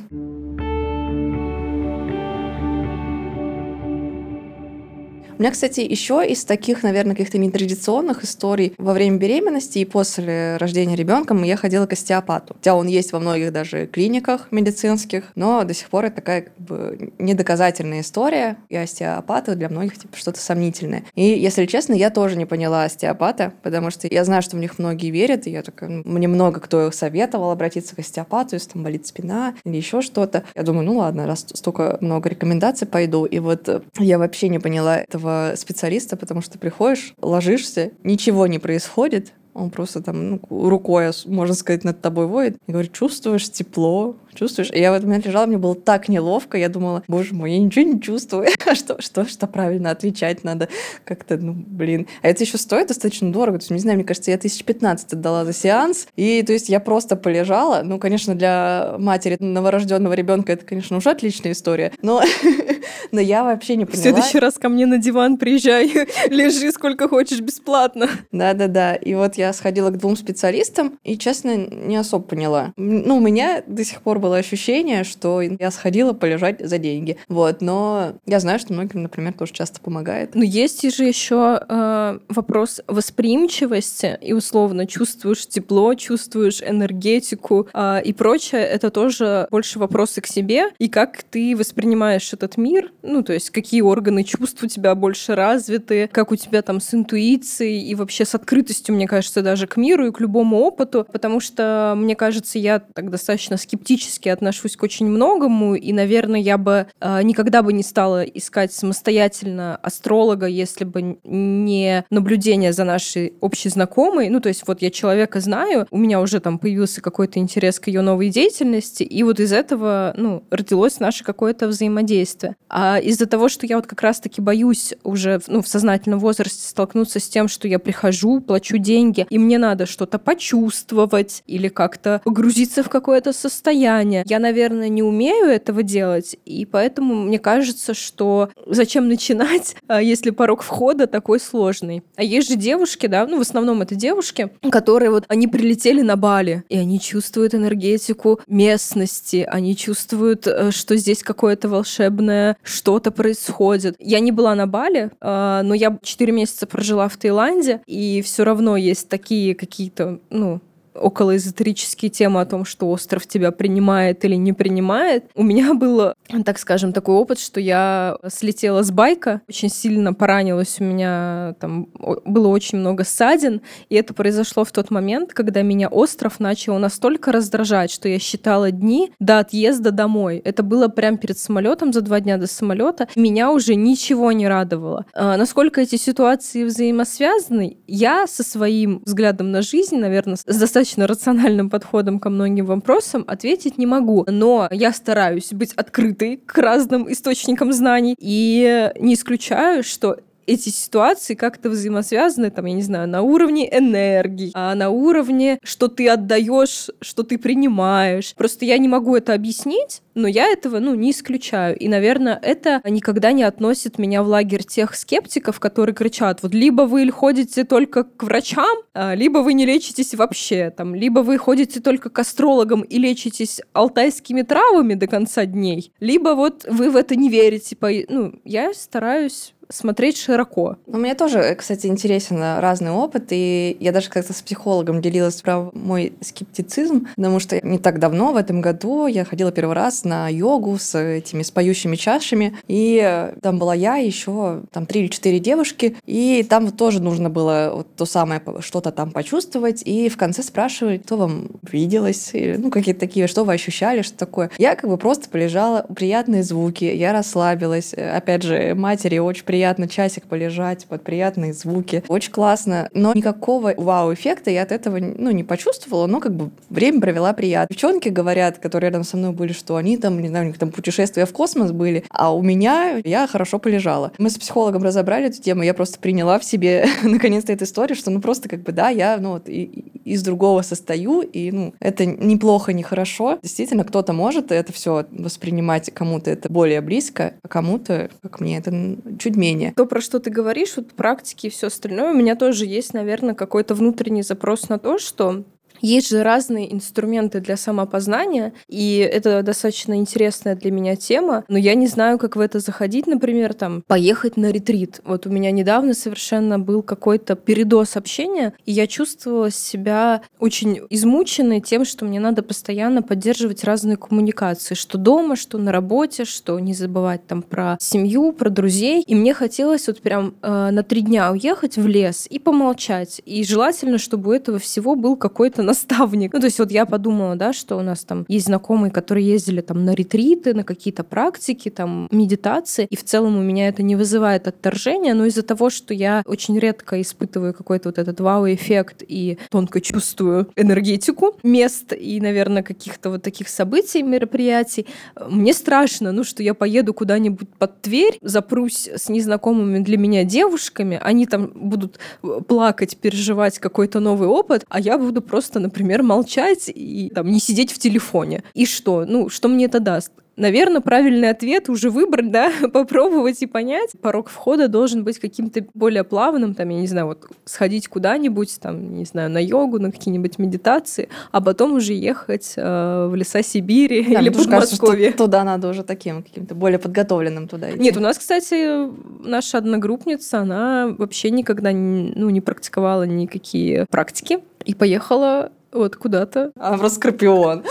[5.37, 10.57] У меня, кстати, еще из таких, наверное, каких-то нетрадиционных историй во время беременности и после
[10.57, 12.55] рождения ребенка я ходила к остеопату.
[12.55, 16.57] Хотя он есть во многих даже клиниках медицинских, но до сих пор это такая как
[16.57, 21.03] бы недоказательная история, и остеопаты для многих типа что-то сомнительное.
[21.13, 24.79] И, если честно, я тоже не поняла остеопата, потому что я знаю, что в них
[24.79, 28.83] многие верят, и я такая, ну, мне много кто советовал обратиться к остеопату, если там
[28.83, 30.45] болит спина или еще что-то.
[30.55, 33.25] Я думаю, ну ладно, раз столько много рекомендаций, пойду.
[33.25, 38.47] И вот я вообще не поняла этого этого специалиста, потому что ты приходишь, ложишься, ничего
[38.47, 43.49] не происходит, он просто там ну, рукой, можно сказать, над тобой воет и говорит, чувствуешь
[43.49, 44.69] тепло, чувствуешь?
[44.71, 47.59] И я в этот момент лежала, мне было так неловко, я думала, боже мой, я
[47.59, 48.47] ничего не чувствую.
[48.67, 50.67] А что, что, что правильно отвечать надо?
[51.05, 52.05] Как-то, ну, блин.
[52.21, 53.59] А это еще стоит достаточно дорого.
[53.59, 56.07] То есть, не знаю, мне кажется, я 1015 отдала за сеанс.
[56.17, 57.81] И, то есть, я просто полежала.
[57.83, 61.93] Ну, конечно, для матери новорожденного ребенка это, конечно, уже отличная история.
[62.01, 62.21] Но,
[63.13, 63.99] но я вообще не поняла.
[63.99, 65.89] В следующий раз ко мне на диван приезжай,
[66.29, 68.09] лежи сколько хочешь бесплатно.
[68.33, 68.95] Да-да-да.
[68.95, 72.73] И вот я сходила к двум специалистам и, честно, не особо поняла.
[72.75, 77.15] Ну, у меня до сих пор было ощущение, что я сходила полежать за деньги.
[77.29, 80.35] Вот, но я знаю, что многим, например, тоже часто помогает.
[80.35, 88.11] Но есть же еще э, вопрос восприимчивости и условно чувствуешь тепло, чувствуешь энергетику э, и
[88.11, 88.63] прочее.
[88.63, 92.91] Это тоже больше вопросы к себе и как ты воспринимаешь этот мир.
[93.03, 96.93] Ну, то есть какие органы чувств у тебя больше развиты, как у тебя там с
[96.93, 101.39] интуицией и вообще с открытостью, мне кажется, даже к миру и к любому опыту, потому
[101.39, 106.87] что, мне кажется, я так достаточно скептически отношусь к очень многому, и, наверное, я бы
[106.99, 113.69] э, никогда бы не стала искать самостоятельно астролога, если бы не наблюдение за нашей общей
[113.69, 114.29] знакомой.
[114.29, 117.87] Ну, то есть вот я человека знаю, у меня уже там появился какой-то интерес к
[117.87, 122.55] ее новой деятельности, и вот из этого, ну, родилось наше какое-то взаимодействие.
[122.69, 127.19] А из-за того, что я вот как раз-таки боюсь уже ну, в сознательном возрасте столкнуться
[127.19, 132.83] с тем, что я прихожу, плачу деньги, и мне надо что-то почувствовать или как-то погрузиться
[132.83, 133.96] в какое-то состояние.
[134.27, 140.31] Я, наверное, не умею этого делать, и поэтому мне кажется, что зачем начинать, а, если
[140.31, 142.03] порог входа такой сложный.
[142.15, 146.15] А есть же девушки, да, ну в основном это девушки, которые вот, они прилетели на
[146.15, 153.95] Бали, и они чувствуют энергетику местности, они чувствуют, э, что здесь какое-то волшебное что-то происходит.
[153.99, 158.43] Я не была на Бали, а, но я 4 месяца прожила в Таиланде, и все
[158.43, 160.61] равно есть такие какие-то, ну,
[160.99, 165.25] околоэзотерические темы о том, что остров тебя принимает или не принимает.
[165.35, 166.13] У меня был,
[166.45, 171.87] так скажем, такой опыт, что я слетела с байка, очень сильно поранилась у меня, там
[172.25, 177.31] было очень много ссадин, и это произошло в тот момент, когда меня остров начал настолько
[177.31, 180.41] раздражать, что я считала дни до отъезда домой.
[180.43, 183.07] Это было прямо перед самолетом, за два дня до самолета.
[183.15, 185.05] Меня уже ничего не радовало.
[185.13, 191.07] А, насколько эти ситуации взаимосвязаны, я со своим взглядом на жизнь, наверное, с достаточно достаточно
[191.07, 194.25] рациональным подходом ко многим вопросам ответить не могу.
[194.27, 201.35] Но я стараюсь быть открытой к разным источникам знаний и не исключаю, что эти ситуации
[201.35, 206.89] как-то взаимосвязаны, там, я не знаю, на уровне энергии, а на уровне, что ты отдаешь,
[207.01, 208.33] что ты принимаешь.
[208.35, 211.77] Просто я не могу это объяснить, но я этого, ну, не исключаю.
[211.77, 216.83] И, наверное, это никогда не относит меня в лагерь тех скептиков, которые кричат, вот либо
[216.83, 221.81] вы ходите только к врачам, а, либо вы не лечитесь вообще, там, либо вы ходите
[221.81, 227.15] только к астрологам и лечитесь алтайскими травами до конца дней, либо вот вы в это
[227.15, 227.77] не верите.
[228.09, 230.77] Ну, я стараюсь смотреть широко.
[230.87, 235.69] У меня тоже, кстати, интересен разный опыт, и я даже как-то с психологом делилась про
[235.73, 240.29] мой скептицизм, потому что не так давно, в этом году, я ходила первый раз на
[240.29, 245.97] йогу с этими споющими чашами, и там была я, еще там три или четыре девушки,
[246.05, 250.97] и там тоже нужно было вот то самое что-то там почувствовать, и в конце спрашивали,
[250.97, 254.49] кто вам виделось, ну, какие-то такие, что вы ощущали, что такое.
[254.57, 257.93] Я как бы просто полежала, приятные звуки, я расслабилась.
[257.93, 262.03] Опять же, матери очень приятно приятно часик полежать под приятные звуки.
[262.09, 262.89] Очень классно.
[262.93, 267.73] Но никакого вау-эффекта я от этого ну, не почувствовала, но как бы время провела приятно.
[267.73, 270.69] Девчонки говорят, которые рядом со мной были, что они там, не знаю, у них там
[270.69, 274.11] путешествия в космос были, а у меня я хорошо полежала.
[274.19, 278.11] Мы с психологом разобрали эту тему, я просто приняла в себе наконец-то эту историю, что
[278.11, 279.63] ну просто как бы да, я ну вот и,
[280.05, 283.39] из другого состою, и ну это неплохо, не хорошо.
[283.41, 288.97] Действительно, кто-то может это все воспринимать, кому-то это более близко, а кому-то, как мне, это
[289.17, 289.73] чуть менее менее.
[289.75, 293.35] То, про что ты говоришь, вот практики и все остальное, у меня тоже есть, наверное,
[293.35, 295.43] какой-то внутренний запрос на то, что
[295.81, 301.75] есть же разные инструменты для самопознания, и это достаточно интересная для меня тема, но я
[301.75, 305.01] не знаю, как в это заходить, например, там, поехать на ретрит.
[305.03, 311.61] Вот у меня недавно совершенно был какой-то передоз общения, и я чувствовала себя очень измученной
[311.61, 316.73] тем, что мне надо постоянно поддерживать разные коммуникации, что дома, что на работе, что не
[316.73, 319.01] забывать там про семью, про друзей.
[319.01, 323.21] И мне хотелось вот прям э, на три дня уехать в лес и помолчать.
[323.25, 326.33] И желательно, чтобы у этого всего был какой-то наставник.
[326.33, 329.61] Ну, то есть вот я подумала, да, что у нас там есть знакомые, которые ездили
[329.61, 333.95] там на ретриты, на какие-то практики, там, медитации, и в целом у меня это не
[333.95, 339.37] вызывает отторжения, но из-за того, что я очень редко испытываю какой-то вот этот вау-эффект и
[339.51, 344.87] тонко чувствую энергетику мест и, наверное, каких-то вот таких событий, мероприятий,
[345.29, 350.99] мне страшно, ну, что я поеду куда-нибудь под Тверь, запрусь с незнакомыми для меня девушками,
[351.03, 351.99] они там будут
[352.47, 357.71] плакать, переживать какой-то новый опыт, а я буду просто, например, молчать и там не сидеть
[357.71, 358.43] в телефоне.
[358.53, 359.05] И что?
[359.05, 360.11] Ну, что мне это даст?
[360.37, 363.91] Наверное, правильный ответ уже выбрать, да, попробовать и понять.
[364.01, 368.93] Порог входа должен быть каким-то более плавным, там, я не знаю, вот сходить куда-нибудь, там,
[368.93, 374.05] не знаю, на йогу, на какие-нибудь медитации, а потом уже ехать э, в леса Сибири
[374.13, 375.11] да, или Подмосковье.
[375.11, 377.79] туда надо уже таким каким-то более подготовленным туда идти.
[377.79, 378.89] Нет, у нас, кстати,
[379.27, 386.51] наша одногруппница, она вообще никогда ну, не практиковала никакие практики и поехала вот куда-то.
[386.55, 387.63] Она просто скорпион.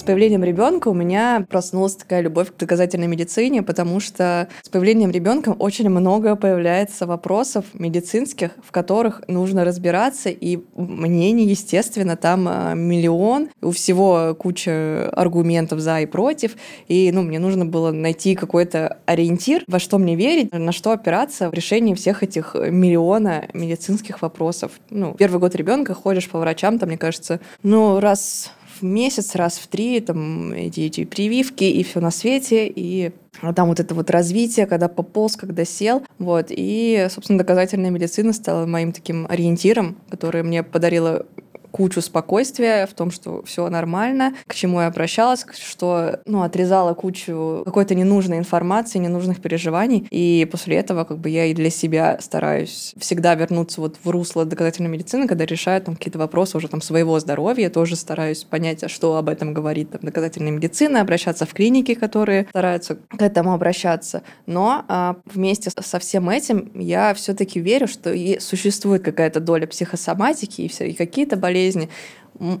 [0.00, 5.10] С появлением ребенка у меня проснулась такая любовь к доказательной медицине, потому что с появлением
[5.10, 12.72] ребенка очень много появляется вопросов медицинских, в которых нужно разбираться, и мнений, естественно, там а,
[12.72, 16.56] миллион, у всего куча аргументов за и против,
[16.88, 21.50] и ну, мне нужно было найти какой-то ориентир, во что мне верить, на что опираться
[21.50, 24.72] в решении всех этих миллиона медицинских вопросов.
[24.88, 28.50] Ну, первый год ребенка ходишь по врачам, там, мне кажется, ну, раз
[28.80, 33.12] в месяц, раз в три, там, эти, эти прививки и все на свете, и
[33.54, 38.66] там вот это вот развитие, когда пополз, когда сел, вот, и, собственно, доказательная медицина стала
[38.66, 41.26] моим таким ориентиром, который мне подарила
[41.70, 47.62] кучу спокойствия в том, что все нормально, к чему я обращалась, что ну, отрезала кучу
[47.64, 50.06] какой-то ненужной информации, ненужных переживаний.
[50.10, 54.44] И после этого как бы я и для себя стараюсь всегда вернуться вот в русло
[54.44, 58.88] доказательной медицины, когда решаю там какие-то вопросы уже там своего здоровья, тоже стараюсь понять, а
[58.88, 64.22] что об этом говорит там, доказательная медицина, обращаться в клиники, которые стараются к этому обращаться.
[64.46, 70.62] Но а, вместе со всем этим я все-таки верю, что и существует какая-то доля психосоматики
[70.62, 71.88] и, все, и какие-то болезни болезни.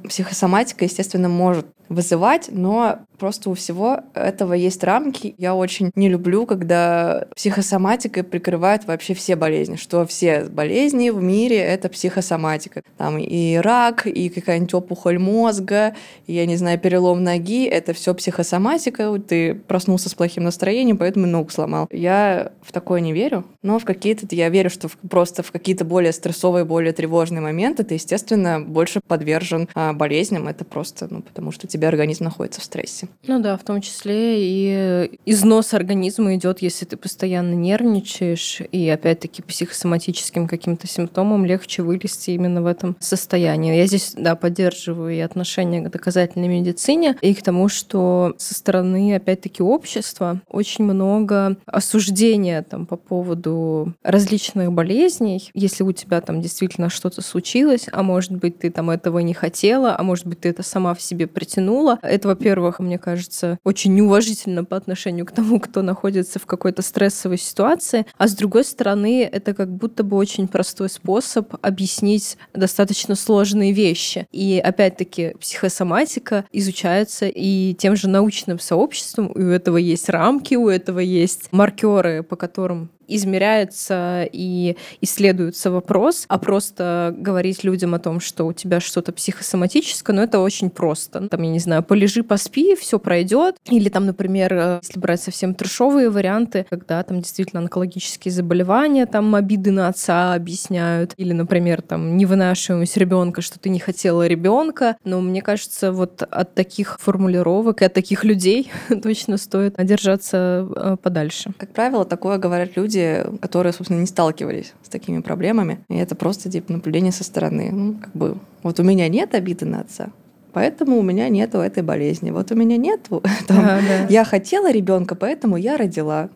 [0.08, 5.34] Психосоматика, естественно, может вызывать, но просто у всего этого есть рамки.
[5.38, 11.56] Я очень не люблю, когда психосоматикой прикрывают вообще все болезни, что все болезни в мире—
[11.58, 12.82] это психосоматика.
[12.96, 15.94] Там и рак, и какая-нибудь опухоль мозга,
[16.26, 19.18] и, я не знаю, перелом ноги— это все психосоматика.
[19.18, 21.88] Ты проснулся с плохим настроением, поэтому ногу сломал.
[21.90, 24.26] Я в такое не верю, но в какие-то...
[24.30, 29.68] Я верю, что просто в какие-то более стрессовые, более тревожные моменты ты, естественно, больше подвержен
[29.74, 30.48] болезням.
[30.48, 33.08] Это просто, ну, потому что тебе организм находится в стрессе.
[33.26, 39.42] Ну да, в том числе и износ организма идет, если ты постоянно нервничаешь, и опять-таки
[39.42, 43.76] психосоматическим каким-то симптомам легче вылезти именно в этом состоянии.
[43.76, 49.14] Я здесь, да, поддерживаю и отношение к доказательной медицине, и к тому, что со стороны,
[49.14, 55.50] опять-таки, общества очень много осуждения там по поводу различных болезней.
[55.54, 59.94] Если у тебя там действительно что-то случилось, а может быть, ты там этого не хотела,
[59.98, 61.98] а может быть, ты это сама в себе притянула.
[62.00, 67.36] Это, во-первых, мне кажется, очень неуважительно по отношению к тому, кто находится в какой-то стрессовой
[67.36, 68.06] ситуации.
[68.16, 74.26] А с другой стороны, это как будто бы очень простой способ объяснить достаточно сложные вещи.
[74.32, 79.26] И опять-таки психосоматика изучается и тем же научным сообществом.
[79.26, 86.24] И у этого есть рамки, у этого есть маркеры, по которым измеряется и исследуется вопрос,
[86.28, 91.28] а просто говорить людям о том, что у тебя что-то психосоматическое, ну это очень просто.
[91.28, 93.56] Там, я не знаю, полежи, поспи, все пройдет.
[93.68, 99.34] Или там, например, э, если брать совсем трешовые варианты, когда там действительно онкологические заболевания, там
[99.34, 104.96] обиды на отца объясняют, или, например, там невынашиваемость ребенка, что ты не хотела ребенка.
[105.04, 108.70] Но мне кажется, вот от таких формулировок и от таких людей
[109.02, 111.52] точно стоит держаться э, подальше.
[111.58, 115.80] Как правило, такое говорят люди, люди, которые, собственно, не сталкивались с такими проблемами.
[115.88, 117.70] И это просто типа наблюдение со стороны.
[117.72, 120.08] Ну, как бы, вот у меня нет обиды на отца,
[120.52, 122.30] поэтому у меня нету этой болезни.
[122.30, 124.06] Вот у меня нет, там, да, да.
[124.08, 126.28] я хотела ребенка, поэтому я родила.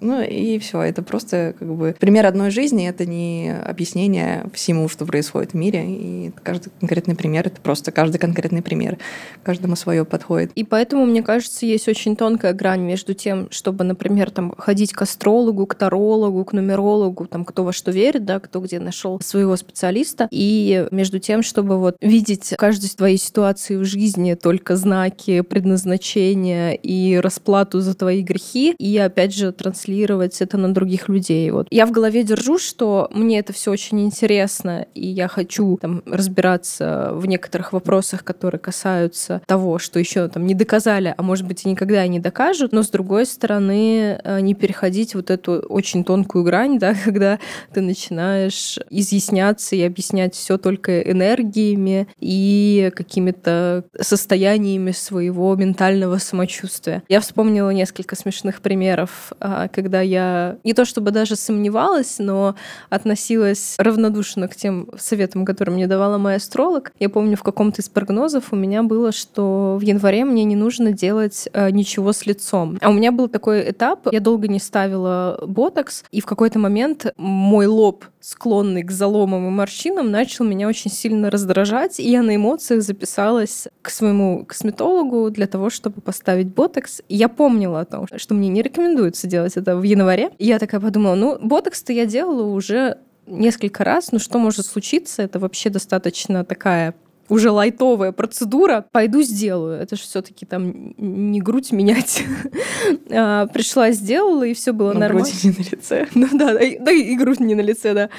[0.00, 5.06] Ну и все, это просто как бы пример одной жизни, это не объяснение всему, что
[5.06, 5.84] происходит в мире.
[5.86, 8.98] И каждый конкретный пример, это просто каждый конкретный пример.
[9.42, 10.52] Каждому свое подходит.
[10.54, 15.02] И поэтому, мне кажется, есть очень тонкая грань между тем, чтобы, например, там ходить к
[15.02, 19.56] астрологу, к тарологу, к нумерологу, там кто во что верит, да, кто где нашел своего
[19.56, 25.40] специалиста, и между тем, чтобы вот видеть в каждой твоей ситуации в жизни только знаки
[25.40, 31.50] предназначения и расплату за твои грехи, и опять же транслировать транслировать это на других людей.
[31.50, 31.68] Вот.
[31.70, 37.10] Я в голове держу, что мне это все очень интересно, и я хочу там, разбираться
[37.12, 41.68] в некоторых вопросах, которые касаются того, что еще там не доказали, а может быть и
[41.68, 46.44] никогда и не докажут, но с другой стороны э, не переходить вот эту очень тонкую
[46.44, 47.38] грань, да, когда
[47.72, 57.02] ты начинаешь изъясняться и объяснять все только энергиями и какими-то состояниями своего ментального самочувствия.
[57.08, 62.56] Я вспомнила несколько смешных примеров, а, когда я не то чтобы даже сомневалась, но
[62.88, 66.92] относилась равнодушно к тем советам, которые мне давала моя астролог.
[66.98, 70.92] Я помню, в каком-то из прогнозов у меня было, что в январе мне не нужно
[70.92, 72.78] делать а, ничего с лицом.
[72.80, 77.12] А у меня был такой этап, я долго не ставила ботокс, и в какой-то момент
[77.18, 82.34] мой лоб, склонный к заломам и морщинам, начал меня очень сильно раздражать, и я на
[82.34, 87.02] эмоциях записалась к своему косметологу для того, чтобы поставить ботокс.
[87.08, 90.32] И я помнила о том, что мне не рекомендуется делать это в январе.
[90.38, 92.98] И я такая подумала, ну, ботокс-то я делала уже
[93.28, 95.22] несколько раз, ну что может случиться?
[95.22, 96.94] Это вообще достаточно такая
[97.28, 99.80] уже лайтовая процедура, пойду сделаю.
[99.80, 102.24] Это же все-таки там не грудь менять.
[103.10, 105.28] а, пришла, сделала, и все было Но нормально.
[105.28, 106.06] Грудь не на лице.
[106.14, 108.10] Ну да, да, и, да, и грудь не на лице, да.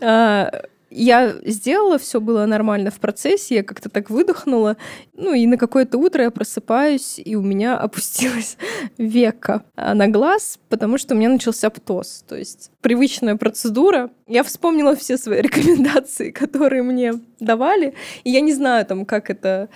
[0.00, 4.76] А, я сделала, все было нормально в процессе, я как-то так выдохнула.
[5.14, 8.56] Ну и на какое-то утро я просыпаюсь, и у меня опустилась
[8.98, 12.24] века на глаз, потому что у меня начался птоз.
[12.28, 14.10] То есть привычная процедура.
[14.26, 17.94] Я вспомнила все свои рекомендации, которые мне давали.
[18.24, 19.68] И я не знаю, там, как это...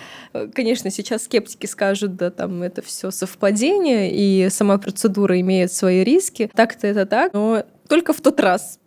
[0.53, 6.51] Конечно, сейчас скептики скажут, да, там, это все совпадение, и сама процедура имеет свои риски.
[6.55, 8.79] Так-то это так, но только в тот раз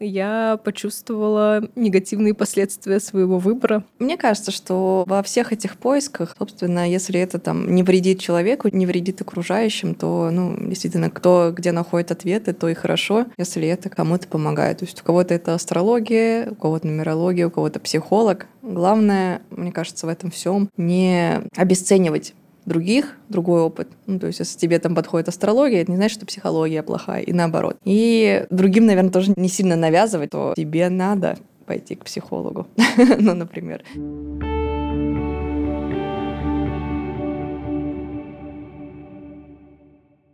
[0.00, 3.84] я почувствовала негативные последствия своего выбора.
[3.98, 8.86] Мне кажется, что во всех этих поисках, собственно, если это там не вредит человеку, не
[8.86, 14.26] вредит окружающим, то, ну, действительно, кто где находит ответы, то и хорошо, если это кому-то
[14.26, 14.78] помогает.
[14.78, 18.46] То есть у кого-то это астрология, у кого-то нумерология, у кого-то психолог.
[18.62, 22.34] Главное, мне кажется, в этом всем не обесценивать
[22.66, 23.88] других, другой опыт.
[24.06, 27.32] Ну, то есть, если тебе там подходит астрология, это не значит, что психология плохая, и
[27.32, 27.76] наоборот.
[27.84, 32.66] И другим, наверное, тоже не сильно навязывать, то тебе надо пойти к психологу,
[33.18, 33.84] ну, например.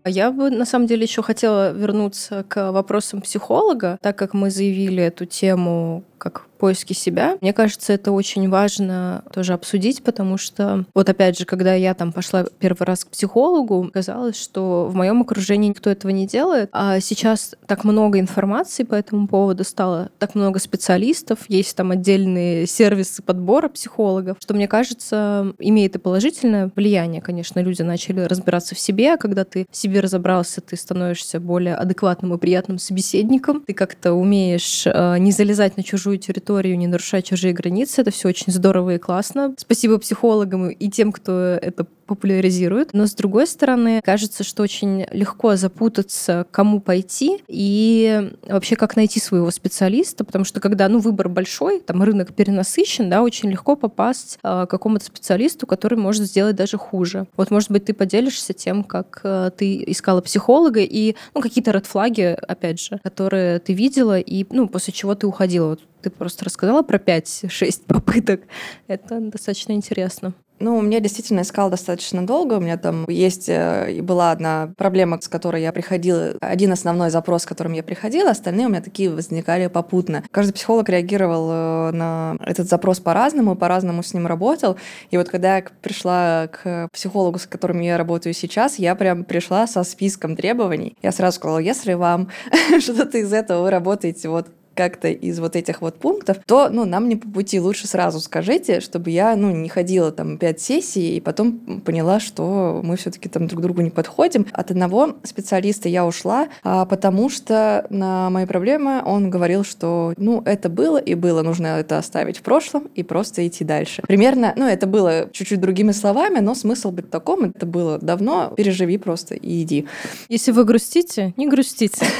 [0.09, 5.03] Я бы, на самом деле, еще хотела вернуться к вопросам психолога, так как мы заявили
[5.03, 7.37] эту тему как поиски себя.
[7.41, 12.13] Мне кажется, это очень важно тоже обсудить, потому что вот опять же, когда я там
[12.13, 17.01] пошла первый раз к психологу, казалось, что в моем окружении никто этого не делает, а
[17.01, 23.23] сейчас так много информации по этому поводу стало, так много специалистов, есть там отдельные сервисы
[23.23, 29.15] подбора психологов, что мне кажется, имеет и положительное влияние, конечно, люди начали разбираться в себе,
[29.15, 34.15] а когда ты в себе разобрался, ты становишься более адекватным и приятным собеседником, ты как-то
[34.15, 38.03] умеешь э, не залезать на чужую чужую территорию, не нарушать чужие границы.
[38.03, 39.55] Это все очень здорово и классно.
[39.59, 42.93] Спасибо психологам и тем, кто это популяризирует.
[42.93, 49.21] Но с другой стороны, кажется, что очень легко запутаться, кому пойти и вообще как найти
[49.21, 54.39] своего специалиста, потому что когда ну, выбор большой, там рынок перенасыщен, да, очень легко попасть
[54.43, 57.27] э, к какому-то специалисту, который может сделать даже хуже.
[57.37, 62.37] Вот, может быть, ты поделишься тем, как э, ты искала психолога и ну, какие-то редфлаги,
[62.47, 65.69] опять же, которые ты видела, и ну, после чего ты уходила.
[65.71, 68.43] Вот ты просто рассказала про 5-6 попыток.
[68.87, 70.35] Это достаточно интересно.
[70.59, 72.55] Ну, меня действительно искал достаточно долго.
[72.55, 76.35] У меня там есть э, и была одна проблема, с которой я приходила.
[76.41, 80.25] Один основной запрос, с которым я приходила, остальные у меня такие возникали попутно.
[80.31, 84.77] Каждый психолог реагировал э, на этот запрос по-разному, по-разному с ним работал.
[85.11, 89.67] И вот когда я пришла к психологу, с которым я работаю сейчас, я прям пришла
[89.67, 90.97] со списком требований.
[91.03, 92.29] Я сразу сказала, если вам
[92.81, 97.09] что-то из этого вы работаете вот как-то из вот этих вот пунктов, то, ну, нам
[97.09, 97.59] не по пути.
[97.59, 102.81] Лучше сразу скажите, чтобы я, ну, не ходила там пять сессий и потом поняла, что
[102.85, 104.47] мы все-таки там друг другу не подходим.
[104.53, 110.43] От одного специалиста я ушла, а, потому что на мои проблемы он говорил, что, ну,
[110.45, 114.03] это было и было, нужно это оставить в прошлом и просто идти дальше.
[114.03, 118.99] Примерно, ну, это было чуть-чуть другими словами, но смысл быть таком, это было давно, переживи
[118.99, 119.87] просто и иди.
[120.29, 122.05] Если вы грустите, не грустите.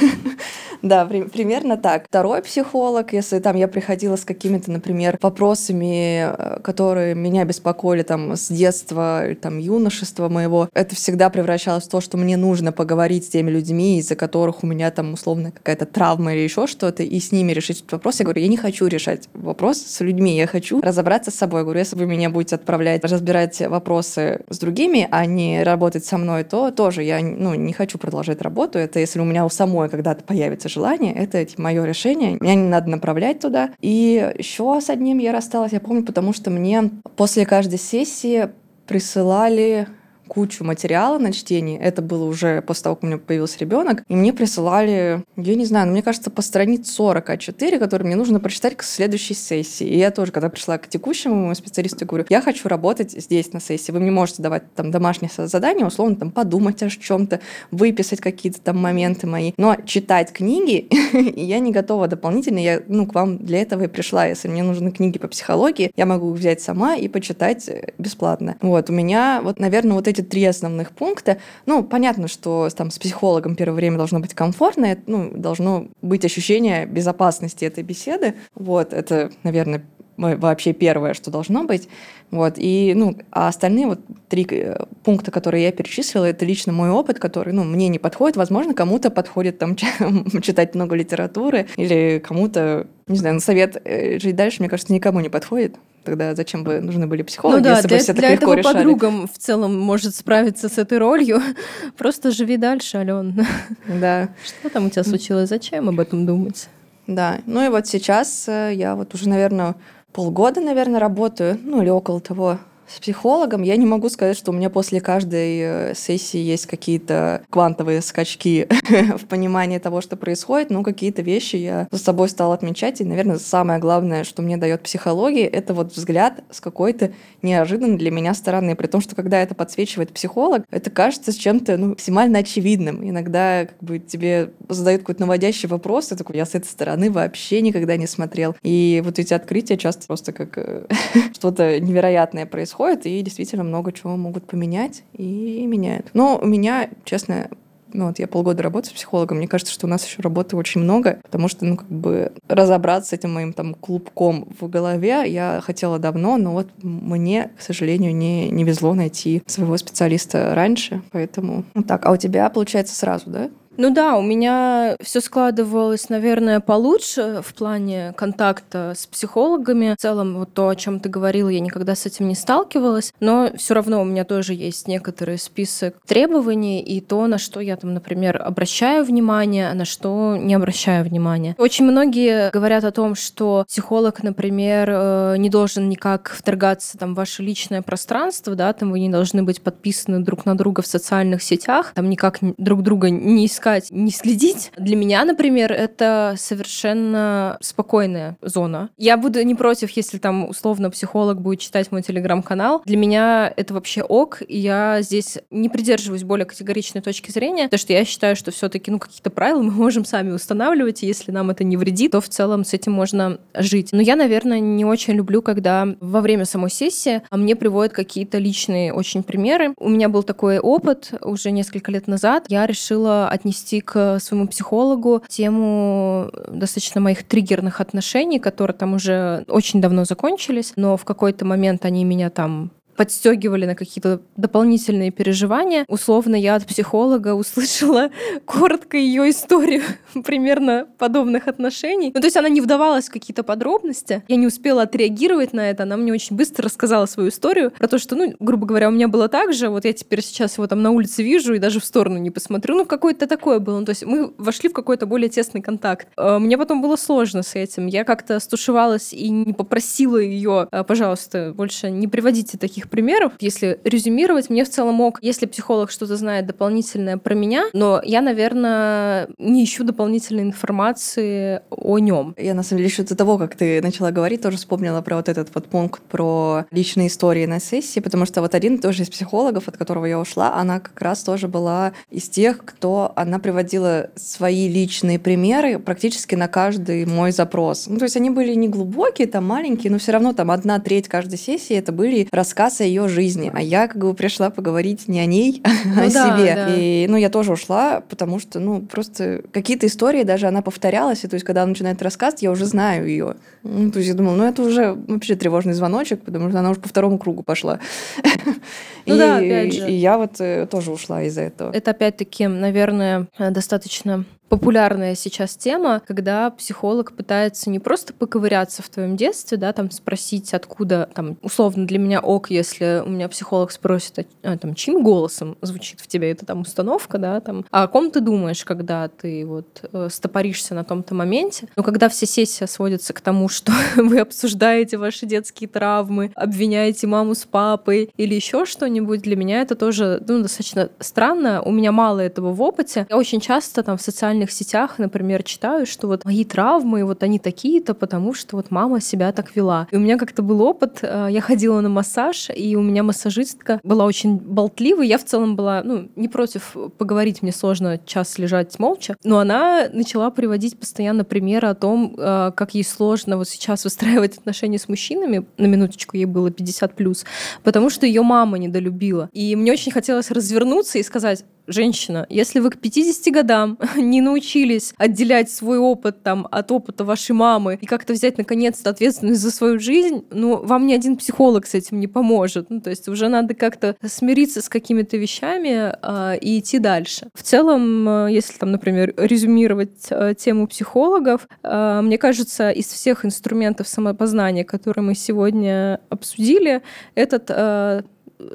[0.83, 2.05] Да, примерно так.
[2.07, 8.35] Второй психолог, если там я приходила с какими-то, например, вопросами, э, которые меня беспокоили там
[8.37, 13.27] с детства, там юношества моего, это всегда превращалось в то, что мне нужно поговорить с
[13.27, 17.33] теми людьми, из-за которых у меня там условно какая-то травма или еще что-то, и с
[17.33, 18.19] ними решить этот вопрос.
[18.19, 21.59] Я говорю, я не хочу решать вопрос с людьми, я хочу разобраться с собой.
[21.59, 26.17] Я говорю, если вы меня будете отправлять разбирать вопросы с другими, а не работать со
[26.17, 28.79] мной, то тоже я ну, не хочу продолжать работу.
[28.79, 32.36] Это если у меня у самой когда-то появится желание, это типа, мое решение.
[32.39, 33.71] Меня не надо направлять туда.
[33.79, 38.49] И еще с одним я рассталась, я помню, потому что мне после каждой сессии
[38.87, 39.87] присылали
[40.27, 41.79] кучу материала на чтение.
[41.79, 44.03] Это было уже после того, как у меня появился ребенок.
[44.07, 48.15] И мне присылали, я не знаю, но мне кажется, по страниц 40 А4, которые мне
[48.15, 49.87] нужно прочитать к следующей сессии.
[49.87, 53.91] И я тоже, когда пришла к текущему специалисту, говорю, я хочу работать здесь на сессии.
[53.91, 57.39] Вы мне можете давать там домашнее задание, условно там подумать о чем-то,
[57.71, 59.53] выписать какие-то там моменты мои.
[59.57, 60.87] Но читать книги
[61.35, 62.59] я не готова дополнительно.
[62.59, 64.25] Я, ну, к вам для этого и пришла.
[64.25, 68.57] Если мне нужны книги по психологии, я могу взять сама и почитать э, бесплатно.
[68.61, 71.37] Вот, у меня вот, наверное, вот эти эти три основных пункта.
[71.65, 76.85] Ну, понятно, что там с психологом первое время должно быть комфортно, ну, должно быть ощущение
[76.85, 78.35] безопасности этой беседы.
[78.55, 79.83] Вот, это, наверное,
[80.17, 81.87] вообще первое, что должно быть.
[82.31, 82.55] Вот.
[82.57, 83.99] И, ну, а остальные вот
[84.29, 88.35] три э, пункта, которые я перечислила, это лично мой опыт, который, ну, мне не подходит.
[88.35, 89.75] Возможно, кому-то подходит там
[90.41, 95.19] читать много литературы или кому-то, не знаю, на совет э, жить дальше, мне кажется, никому
[95.19, 95.75] не подходит.
[96.07, 98.53] Тогда зачем бы нужны были психологи, ну да, если для, бы все для так легко
[98.53, 98.73] решали?
[98.75, 101.41] подругам в целом может справиться с этой ролью.
[101.97, 103.45] Просто живи дальше, Ален.
[103.99, 104.29] Да.
[104.45, 105.49] Что там у тебя случилось?
[105.49, 106.69] Зачем об этом думать?
[107.07, 109.75] Да, ну и вот сейчас э, я вот уже, наверное,
[110.13, 113.61] полгода, наверное, работаю, ну или около того с психологом.
[113.63, 118.67] Я не могу сказать, что у меня после каждой э, сессии есть какие-то квантовые скачки
[119.17, 123.01] в понимании того, что происходит, но какие-то вещи я за собой стала отмечать.
[123.01, 127.11] И, наверное, самое главное, что мне дает психология, это вот взгляд с какой-то
[127.41, 128.75] неожиданной для меня стороны.
[128.75, 133.07] При том, что когда это подсвечивает психолог, это кажется чем-то ну, максимально очевидным.
[133.07, 137.61] Иногда как бы тебе задают какой-то наводящий вопрос, и такой, я с этой стороны вообще
[137.61, 138.55] никогда не смотрел.
[138.63, 140.85] И вот эти открытия часто просто как э,
[141.33, 146.07] что-то невероятное происходит происходит, и действительно много чего могут поменять и меняют.
[146.13, 147.49] Но у меня, честно,
[147.93, 150.81] ну вот я полгода работаю с психологом, мне кажется, что у нас еще работы очень
[150.81, 155.61] много, потому что, ну, как бы разобраться с этим моим там клубком в голове я
[155.63, 161.63] хотела давно, но вот мне, к сожалению, не, не везло найти своего специалиста раньше, поэтому
[161.73, 162.05] вот так.
[162.05, 163.49] А у тебя, получается, сразу, да?
[163.77, 169.93] Ну да, у меня все складывалось, наверное, получше в плане контакта с психологами.
[169.93, 173.51] В целом, вот то, о чем ты говорила, я никогда с этим не сталкивалась, но
[173.55, 177.93] все равно у меня тоже есть некоторый список требований и то, на что я там,
[177.93, 181.55] например, обращаю внимание, а на что не обращаю внимания.
[181.59, 187.17] Очень многие говорят о том, что психолог, например, э, не должен никак вторгаться там в
[187.17, 191.43] ваше личное пространство, да, там вы не должны быть подписаны друг на друга в социальных
[191.43, 194.71] сетях, там никак друг друга не искать искать, не следить.
[194.77, 198.89] Для меня, например, это совершенно спокойная зона.
[198.97, 202.81] Я буду не против, если там условно психолог будет читать мой телеграм-канал.
[202.85, 207.79] Для меня это вообще ок, и я здесь не придерживаюсь более категоричной точки зрения, потому
[207.79, 211.49] что я считаю, что все-таки ну какие-то правила мы можем сами устанавливать, и если нам
[211.49, 213.89] это не вредит, то в целом с этим можно жить.
[213.91, 218.37] Но я, наверное, не очень люблю, когда во время самой сессии а мне приводят какие-то
[218.37, 219.73] личные очень примеры.
[219.77, 222.45] У меня был такой опыт уже несколько лет назад.
[222.47, 229.45] Я решила отнести отнести к своему психологу тему достаточно моих триггерных отношений, которые там уже
[229.47, 235.85] очень давно закончились, но в какой-то момент они меня там подстегивали на какие-то дополнительные переживания.
[235.87, 238.09] Условно, я от психолога услышала
[238.45, 239.83] коротко ее историю
[240.25, 242.11] примерно подобных отношений.
[242.13, 244.23] Ну, то есть она не вдавалась в какие-то подробности.
[244.27, 245.83] Я не успела отреагировать на это.
[245.83, 249.07] Она мне очень быстро рассказала свою историю про то, что, ну, грубо говоря, у меня
[249.07, 249.69] было так же.
[249.69, 252.75] Вот я теперь сейчас его там на улице вижу и даже в сторону не посмотрю.
[252.75, 253.79] Ну, какое-то такое было.
[253.79, 256.07] Ну, то есть мы вошли в какой-то более тесный контакт.
[256.17, 257.85] А, мне потом было сложно с этим.
[257.85, 263.33] Я как-то стушевалась и не попросила ее, «А, пожалуйста, больше не приводите таких таких примеров.
[263.39, 268.21] Если резюмировать, мне в целом ок, если психолог что-то знает дополнительное про меня, но я,
[268.21, 272.33] наверное, не ищу дополнительной информации о нем.
[272.37, 275.29] Я, на самом деле, еще до того, как ты начала говорить, тоже вспомнила про вот
[275.29, 279.67] этот вот пункт про личные истории на сессии, потому что вот один тоже из психологов,
[279.67, 284.67] от которого я ушла, она как раз тоже была из тех, кто она приводила свои
[284.67, 287.87] личные примеры практически на каждый мой запрос.
[287.87, 291.07] Ну, то есть они были не глубокие, там маленькие, но все равно там одна треть
[291.07, 293.51] каждой сессии это были рассказ о ее жизни.
[293.53, 296.55] А я как бы пришла поговорить не о ней, а Ну о да, себе.
[296.55, 296.75] да.
[296.75, 301.27] И, ну, я тоже ушла, потому что, ну, просто какие-то истории даже она повторялась, и
[301.27, 303.35] то есть, когда она начинает рассказывать, я уже знаю ее.
[303.63, 306.79] Ну, то есть я думала, ну, это уже вообще тревожный звоночек, потому что она уже
[306.79, 307.79] по второму кругу пошла.
[309.07, 309.89] Ну и, да, опять же.
[309.89, 311.71] И я вот э, тоже ушла из-за этого.
[311.71, 318.89] Это опять-таки, наверное, э, достаточно популярная сейчас тема, когда психолог пытается не просто поковыряться в
[318.89, 323.71] твоем детстве, да, там спросить, откуда, там, условно для меня ок, если у меня психолог
[323.71, 327.83] спросит, а, а, там, чьим голосом звучит в тебе эта там установка, да, там, а
[327.83, 331.67] о ком ты думаешь, когда ты вот э, стопоришься на том-то моменте.
[331.75, 337.35] Но когда вся сессия сводится к тому, что вы обсуждаете ваши детские травмы, обвиняете маму
[337.35, 341.61] с папой или еще что-нибудь, для меня это тоже ну, достаточно странно.
[341.61, 343.05] У меня мало этого в опыте.
[343.09, 347.39] Я очень часто там в социальных сетях, например, читаю, что вот мои травмы, вот они
[347.39, 349.87] такие-то, потому что вот мама себя так вела.
[349.91, 353.79] И у меня как-то был опыт, э, я ходила на массаж, и у меня массажистка
[353.83, 355.07] была очень болтливой.
[355.07, 359.87] Я в целом была, ну, не против поговорить, мне сложно час лежать молча, но она
[359.91, 364.87] начала приводить постоянно примеры о том, э, как ей сложно вот сейчас выстраивать отношения с
[364.87, 365.45] мужчинами.
[365.57, 367.25] На минуточку ей было 50 плюс,
[367.63, 368.86] потому что ее мама недолюбила.
[369.33, 374.93] И мне очень хотелось развернуться и сказать, женщина, если вы к 50 годам не научились
[374.97, 379.79] отделять свой опыт там от опыта вашей мамы и как-то взять наконец-то ответственность за свою
[379.79, 382.69] жизнь, ну, вам ни один психолог с этим не поможет.
[382.69, 387.27] Ну, то есть уже надо как-то смириться с какими-то вещами э, и идти дальше.
[387.33, 393.25] В целом, э, если там, например, резюмировать э, тему психологов, э, мне кажется, из всех
[393.25, 396.81] инструментов самопознания, которые мы сегодня обсудили,
[397.15, 398.03] этот э,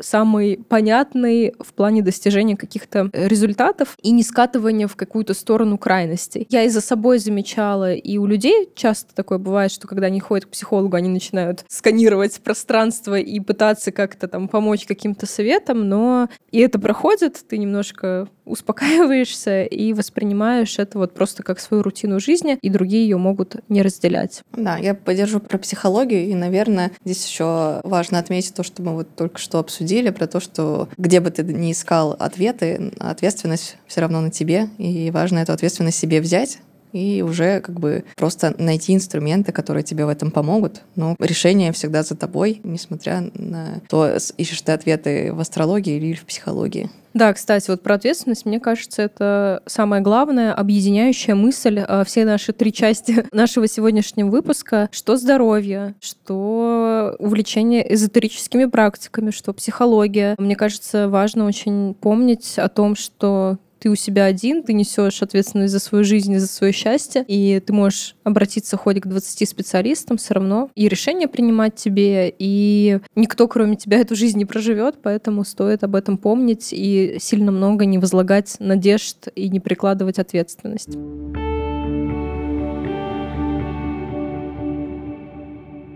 [0.01, 6.47] самый понятный в плане достижения каких-то результатов и не скатывания в какую-то сторону крайности.
[6.51, 10.47] Я и за собой замечала, и у людей часто такое бывает, что когда они ходят
[10.47, 16.59] к психологу, они начинают сканировать пространство и пытаться как-то там помочь каким-то советам, но и
[16.59, 22.71] это проходит, ты немножко успокаиваешься и воспринимаешь это вот просто как свою рутину жизни, и
[22.71, 24.43] другие ее могут не разделять.
[24.53, 29.09] Да, я поддержу про психологию, и, наверное, здесь еще важно отметить то, что мы вот
[29.15, 34.21] только что обсудили, про то, что где бы ты ни искал ответы, ответственность все равно
[34.21, 36.59] на тебе, и важно эту ответственность себе взять,
[36.93, 40.83] и уже как бы просто найти инструменты, которые тебе в этом помогут.
[40.95, 46.25] Но решение всегда за тобой, несмотря на то, ищешь ты ответы в астрологии или в
[46.25, 46.91] психологии.
[47.15, 52.53] Да, кстати, вот про ответственность, мне кажется, это самая главная объединяющая мысль э, все наши
[52.53, 60.35] три части нашего сегодняшнего выпуска, что здоровье, что увлечение эзотерическими практиками, что психология.
[60.39, 65.73] Мне кажется, важно очень помнить о том, что ты у себя один, ты несешь ответственность
[65.73, 70.19] за свою жизнь и за свое счастье, и ты можешь обратиться хоть к 20 специалистам
[70.19, 75.43] все равно, и решения принимать тебе, и никто, кроме тебя, эту жизнь не проживет, поэтому
[75.45, 80.97] стоит об этом помнить и сильно много не возлагать надежд и не прикладывать ответственность.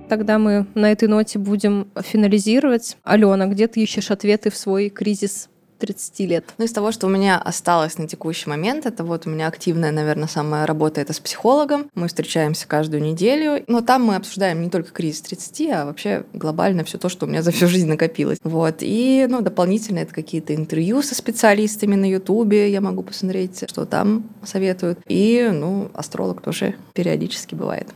[0.09, 2.97] Тогда мы на этой ноте будем финализировать.
[3.05, 5.49] Алена, где ты ищешь ответы в свой кризис
[5.79, 6.45] 30 лет.
[6.59, 9.93] Ну, из того, что у меня осталось на текущий момент, это вот у меня активная,
[9.93, 11.91] наверное, самая работа это с психологом.
[11.95, 16.85] Мы встречаемся каждую неделю, но там мы обсуждаем не только кризис 30, а вообще глобально
[16.85, 18.39] все то, что у меня за всю жизнь накопилось.
[18.43, 18.77] Вот.
[18.81, 24.25] И, ну, дополнительно это какие-то интервью со специалистами на Ютубе, я могу посмотреть, что там
[24.45, 24.99] советуют.
[25.07, 27.89] И, ну, астролог тоже периодически бывает.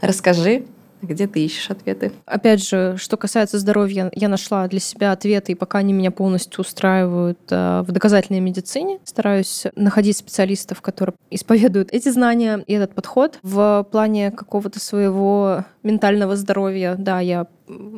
[0.00, 0.64] Расскажи,
[1.02, 2.12] где ты ищешь ответы?
[2.26, 6.60] Опять же, что касается здоровья, я нашла для себя ответы, и пока они меня полностью
[6.60, 8.98] устраивают э, в доказательной медицине.
[9.04, 13.38] Стараюсь находить специалистов, которые исповедуют эти знания и этот подход.
[13.42, 17.46] В плане какого-то своего ментального здоровья, да, я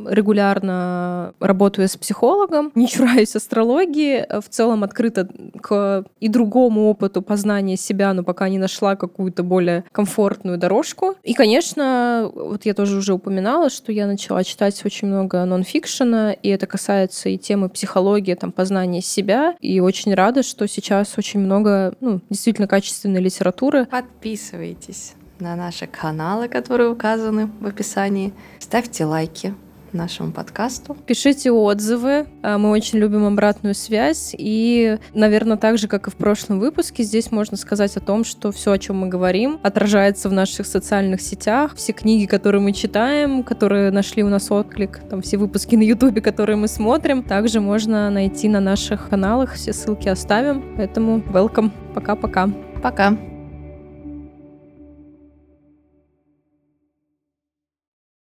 [0.08, 5.28] регулярно работаю с психологом, не чураюсь астрологии, в целом открыта
[5.60, 11.14] к и другому опыту познания себя, но пока не нашла какую-то более комфортную дорожку.
[11.22, 16.48] И, конечно, вот я тоже уже упоминала, что я начала читать очень много нонфикшена, и
[16.48, 21.94] это касается и темы психологии, там, познания себя, и очень рада, что сейчас очень много,
[22.00, 23.86] ну, действительно качественной литературы.
[23.86, 28.32] Подписывайтесь на наши каналы, которые указаны в описании.
[28.60, 29.54] Ставьте лайки
[29.92, 30.96] нашему подкасту.
[31.06, 32.26] Пишите отзывы.
[32.42, 34.34] А, мы очень любим обратную связь.
[34.38, 38.52] И, наверное, так же, как и в прошлом выпуске, здесь можно сказать о том, что
[38.52, 41.74] все, о чем мы говорим, отражается в наших социальных сетях.
[41.76, 46.22] Все книги, которые мы читаем, которые нашли у нас отклик, там все выпуски на Ютубе,
[46.22, 49.54] которые мы смотрим, также можно найти на наших каналах.
[49.54, 50.76] Все ссылки оставим.
[50.76, 51.70] Поэтому welcome.
[51.94, 52.46] Пока-пока.
[52.46, 53.10] Пока.
[53.10, 53.16] -пока.
[53.16, 53.31] Пока.